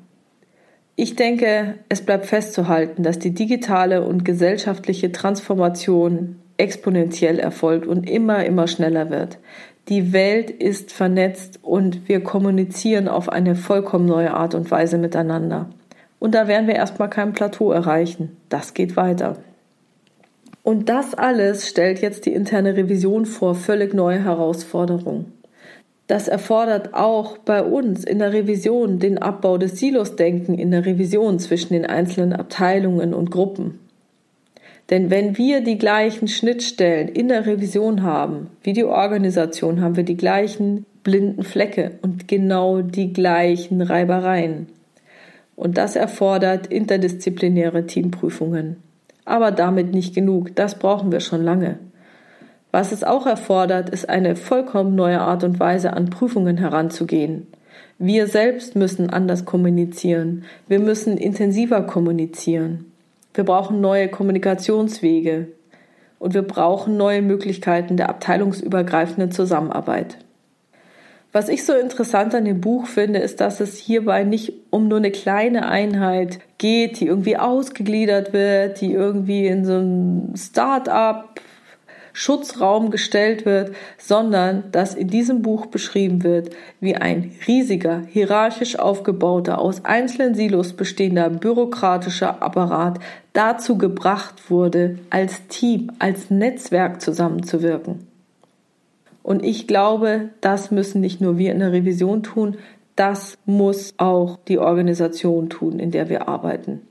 [0.96, 8.44] Ich denke, es bleibt festzuhalten, dass die digitale und gesellschaftliche Transformation exponentiell erfolgt und immer,
[8.44, 9.38] immer schneller wird.
[9.88, 15.70] Die Welt ist vernetzt und wir kommunizieren auf eine vollkommen neue Art und Weise miteinander.
[16.22, 18.36] Und da werden wir erstmal kein Plateau erreichen.
[18.48, 19.38] Das geht weiter.
[20.62, 25.32] Und das alles stellt jetzt die interne Revision vor völlig neue Herausforderungen.
[26.06, 31.40] Das erfordert auch bei uns in der Revision den Abbau des Silosdenken in der Revision
[31.40, 33.80] zwischen den einzelnen Abteilungen und Gruppen.
[34.90, 40.04] Denn wenn wir die gleichen Schnittstellen in der Revision haben, wie die Organisation, haben wir
[40.04, 44.68] die gleichen blinden Flecke und genau die gleichen Reibereien.
[45.62, 48.78] Und das erfordert interdisziplinäre Teamprüfungen.
[49.24, 51.78] Aber damit nicht genug, das brauchen wir schon lange.
[52.72, 57.46] Was es auch erfordert, ist eine vollkommen neue Art und Weise an Prüfungen heranzugehen.
[58.00, 60.46] Wir selbst müssen anders kommunizieren.
[60.66, 62.86] Wir müssen intensiver kommunizieren.
[63.32, 65.46] Wir brauchen neue Kommunikationswege.
[66.18, 70.18] Und wir brauchen neue Möglichkeiten der abteilungsübergreifenden Zusammenarbeit.
[71.34, 74.98] Was ich so interessant an dem Buch finde, ist, dass es hierbei nicht um nur
[74.98, 81.40] eine kleine Einheit geht, die irgendwie ausgegliedert wird, die irgendwie in so einem Start-up
[82.12, 89.58] Schutzraum gestellt wird, sondern dass in diesem Buch beschrieben wird, wie ein riesiger, hierarchisch aufgebauter,
[89.58, 92.98] aus einzelnen Silos bestehender bürokratischer Apparat
[93.32, 98.11] dazu gebracht wurde, als Team, als Netzwerk zusammenzuwirken.
[99.22, 102.56] Und ich glaube, das müssen nicht nur wir in der Revision tun,
[102.96, 106.82] das muss auch die Organisation tun, in der wir arbeiten.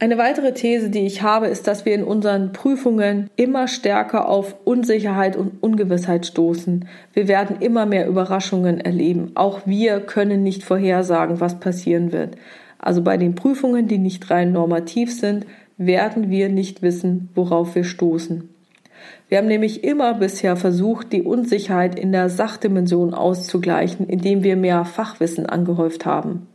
[0.00, 4.56] Eine weitere These, die ich habe, ist, dass wir in unseren Prüfungen immer stärker auf
[4.64, 6.86] Unsicherheit und Ungewissheit stoßen.
[7.12, 9.30] Wir werden immer mehr Überraschungen erleben.
[9.34, 12.36] Auch wir können nicht vorhersagen, was passieren wird.
[12.78, 15.46] Also bei den Prüfungen, die nicht rein normativ sind,
[15.78, 18.53] werden wir nicht wissen, worauf wir stoßen.
[19.28, 24.84] Wir haben nämlich immer bisher versucht, die Unsicherheit in der Sachdimension auszugleichen, indem wir mehr
[24.84, 26.46] Fachwissen angehäuft haben.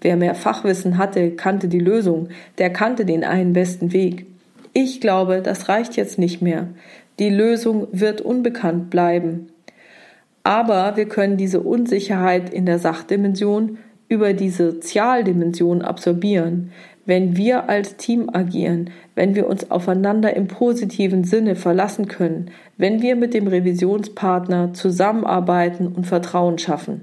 [0.00, 4.26] Wer mehr Fachwissen hatte, kannte die Lösung, der kannte den einen besten Weg.
[4.72, 6.68] Ich glaube, das reicht jetzt nicht mehr.
[7.18, 9.48] Die Lösung wird unbekannt bleiben.
[10.42, 16.72] Aber wir können diese Unsicherheit in der Sachdimension über die Sozialdimension absorbieren,
[17.06, 23.00] wenn wir als Team agieren, wenn wir uns aufeinander im positiven Sinne verlassen können, wenn
[23.00, 27.02] wir mit dem Revisionspartner zusammenarbeiten und Vertrauen schaffen.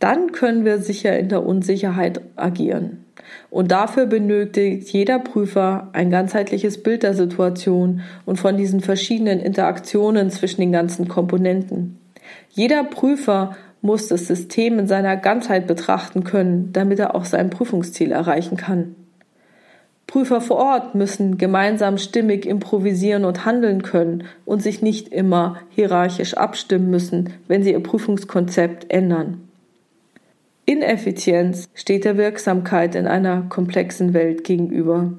[0.00, 3.04] Dann können wir sicher in der Unsicherheit agieren.
[3.50, 10.30] Und dafür benötigt jeder Prüfer ein ganzheitliches Bild der Situation und von diesen verschiedenen Interaktionen
[10.30, 11.98] zwischen den ganzen Komponenten.
[12.50, 18.12] Jeder Prüfer muss das System in seiner Ganzheit betrachten können, damit er auch sein Prüfungsziel
[18.12, 18.96] erreichen kann.
[20.08, 26.34] Prüfer vor Ort müssen gemeinsam stimmig improvisieren und handeln können und sich nicht immer hierarchisch
[26.34, 29.48] abstimmen müssen, wenn sie ihr Prüfungskonzept ändern.
[30.64, 35.12] Ineffizienz steht der Wirksamkeit in einer komplexen Welt gegenüber.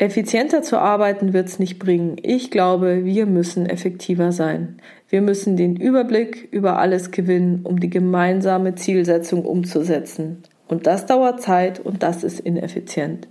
[0.00, 2.16] Effizienter zu arbeiten wird's nicht bringen.
[2.22, 4.78] Ich glaube, wir müssen effektiver sein.
[5.10, 10.42] Wir müssen den Überblick über alles gewinnen, um die gemeinsame Zielsetzung umzusetzen.
[10.68, 13.28] Und das dauert Zeit und das ist ineffizient.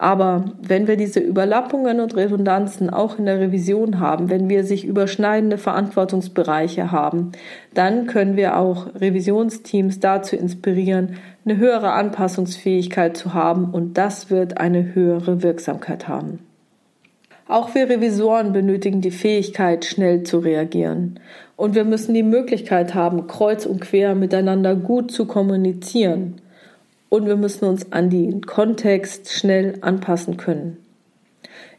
[0.00, 4.84] Aber wenn wir diese Überlappungen und Redundanzen auch in der Revision haben, wenn wir sich
[4.84, 7.32] überschneidende Verantwortungsbereiche haben,
[7.74, 14.58] dann können wir auch Revisionsteams dazu inspirieren, eine höhere Anpassungsfähigkeit zu haben und das wird
[14.58, 16.38] eine höhere Wirksamkeit haben.
[17.48, 21.18] Auch wir Revisoren benötigen die Fähigkeit, schnell zu reagieren.
[21.56, 26.40] Und wir müssen die Möglichkeit haben, kreuz und quer miteinander gut zu kommunizieren
[27.08, 30.76] und wir müssen uns an den Kontext schnell anpassen können.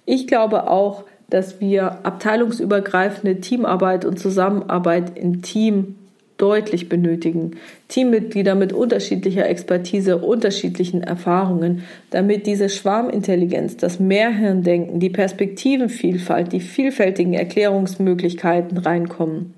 [0.06, 5.96] Ich glaube auch, dass wir abteilungsübergreifende Teamarbeit und Zusammenarbeit im Team
[6.38, 7.58] deutlich benötigen.
[7.90, 17.34] Teammitglieder mit unterschiedlicher Expertise, unterschiedlichen Erfahrungen, damit diese Schwarmintelligenz, das Mehrhirndenken, die Perspektivenvielfalt, die vielfältigen
[17.34, 19.54] Erklärungsmöglichkeiten reinkommen.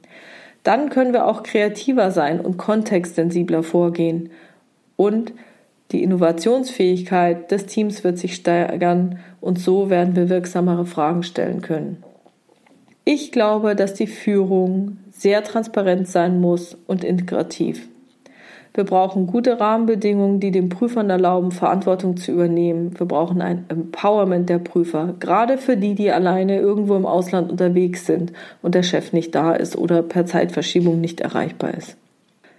[0.64, 4.32] Dann können wir auch kreativer sein und kontextsensibler vorgehen.
[4.96, 5.34] Und
[5.92, 12.04] die Innovationsfähigkeit des Teams wird sich steigern und so werden wir wirksamere Fragen stellen können.
[13.04, 17.88] Ich glaube, dass die Führung sehr transparent sein muss und integrativ.
[18.74, 22.98] Wir brauchen gute Rahmenbedingungen, die den Prüfern erlauben, Verantwortung zu übernehmen.
[22.98, 28.06] Wir brauchen ein Empowerment der Prüfer, gerade für die, die alleine irgendwo im Ausland unterwegs
[28.06, 28.32] sind
[28.62, 31.98] und der Chef nicht da ist oder per Zeitverschiebung nicht erreichbar ist.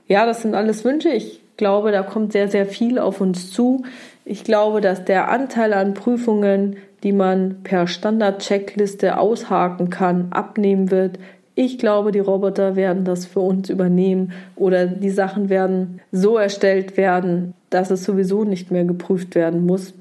[0.07, 1.09] Ja, das sind alles Wünsche.
[1.09, 3.84] Ich glaube, da kommt sehr, sehr viel auf uns zu.
[4.24, 11.20] Ich glaube, dass der Anteil an Prüfungen, die man per Standard-Checkliste aushaken kann, abnehmen wird.
[11.54, 16.96] Ich glaube, die Roboter werden das für uns übernehmen oder die Sachen werden so erstellt
[16.96, 19.94] werden, dass es sowieso nicht mehr geprüft werden muss.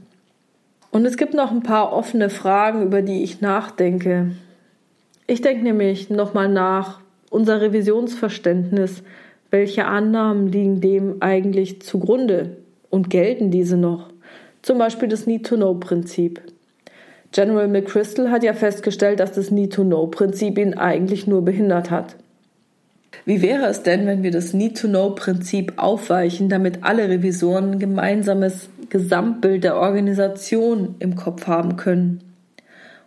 [0.90, 4.32] Und es gibt noch ein paar offene Fragen, über die ich nachdenke.
[5.28, 9.04] Ich denke nämlich nochmal nach, unser Revisionsverständnis
[9.52, 12.58] welche Annahmen liegen dem eigentlich zugrunde
[12.90, 14.10] und gelten diese noch?
[14.62, 16.42] Zum Beispiel das Need-to-Know-Prinzip.
[17.32, 22.16] General McChrystal hat ja festgestellt, dass das Need-to-Know-Prinzip ihn eigentlich nur behindert hat.
[23.26, 29.64] Wie wäre es denn, wenn wir das Need-to-Know-Prinzip aufweichen, damit alle Revisoren ein gemeinsames Gesamtbild
[29.64, 32.22] der Organisation im Kopf haben können?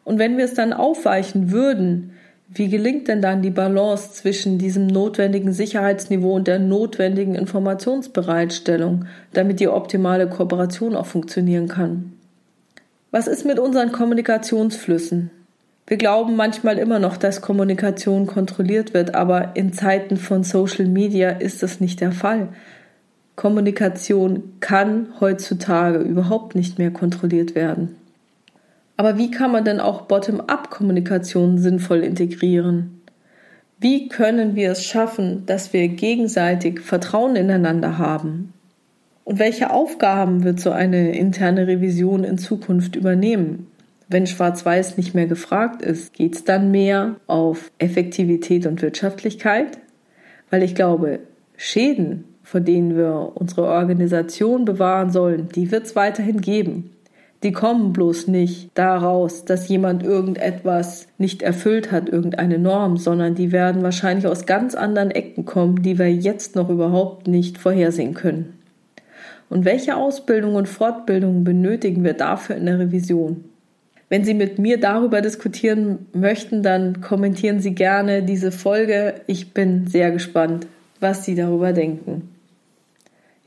[0.05, 2.14] Und wenn wir es dann aufweichen würden,
[2.55, 9.59] wie gelingt denn dann die Balance zwischen diesem notwendigen Sicherheitsniveau und der notwendigen Informationsbereitstellung, damit
[9.59, 12.13] die optimale Kooperation auch funktionieren kann?
[13.11, 15.31] Was ist mit unseren Kommunikationsflüssen?
[15.87, 21.31] Wir glauben manchmal immer noch, dass Kommunikation kontrolliert wird, aber in Zeiten von Social Media
[21.31, 22.49] ist das nicht der Fall.
[23.37, 27.97] Kommunikation kann heutzutage überhaupt nicht mehr kontrolliert werden.
[28.97, 33.03] Aber wie kann man denn auch Bottom-up-Kommunikation sinnvoll integrieren?
[33.81, 38.53] Wie können wir es schaffen, dass wir gegenseitig Vertrauen ineinander haben?
[39.25, 43.67] Und welche Aufgaben wird so eine interne Revision in Zukunft übernehmen?
[44.09, 49.79] Wenn Schwarz-Weiß nicht mehr gefragt ist, geht es dann mehr auf Effektivität und Wirtschaftlichkeit?
[50.51, 51.21] Weil ich glaube,
[51.57, 56.94] Schäden, vor denen wir unsere Organisation bewahren sollen, die wird es weiterhin geben.
[57.45, 63.53] Die kommen bloß nicht daraus, dass jemand irgendetwas nicht erfüllt hat, irgendeine Norm, sondern die
[63.53, 68.59] werden wahrscheinlich aus ganz anderen Ecken kommen, die wir jetzt noch überhaupt nicht vorhersehen können.
[69.51, 73.45] Und welche Ausbildung und Fortbildung benötigen wir dafür in der Revision?
[74.09, 79.17] Wenn Sie mit mir darüber diskutieren möchten, dann kommentieren Sie gerne diese Folge.
[79.27, 80.67] Ich bin sehr gespannt,
[80.99, 82.34] was Sie darüber denken.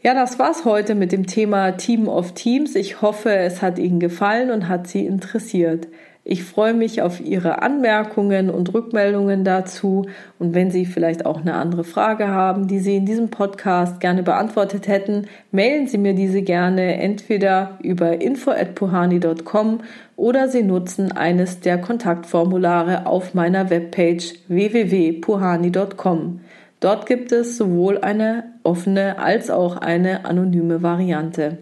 [0.08, 2.76] Ja, das war's heute mit dem Thema Team of Teams.
[2.76, 5.90] Ich hoffe, es hat Ihnen gefallen und hat Sie interessiert.
[6.24, 10.06] Ich freue mich auf Ihre Anmerkungen und Rückmeldungen dazu.
[10.40, 14.24] Und wenn Sie vielleicht auch eine andere Frage haben, die Sie in diesem Podcast gerne
[14.24, 19.82] beantwortet hätten, mailen Sie mir diese gerne entweder über info@puhani.com
[20.16, 26.40] oder Sie nutzen eines der Kontaktformulare auf meiner Webpage www.puhani.com.
[26.80, 31.58] Dort gibt es sowohl eine offene als auch eine anonyme Variante.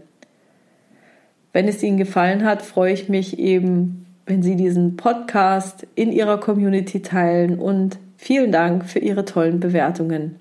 [1.54, 6.40] Wenn es Ihnen gefallen hat, freue ich mich eben wenn Sie diesen Podcast in Ihrer
[6.40, 10.38] Community teilen und vielen Dank für Ihre tollen Bewertungen.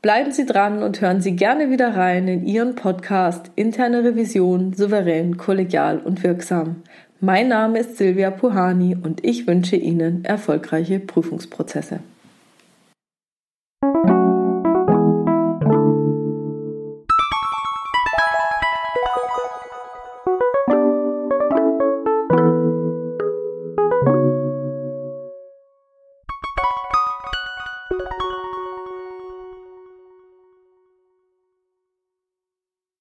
[0.00, 5.36] Bleiben Sie dran und hören Sie gerne wieder rein in Ihren Podcast Interne Revision souverän,
[5.36, 6.76] kollegial und wirksam.
[7.20, 12.00] Mein Name ist Silvia Puhani und ich wünsche Ihnen erfolgreiche Prüfungsprozesse.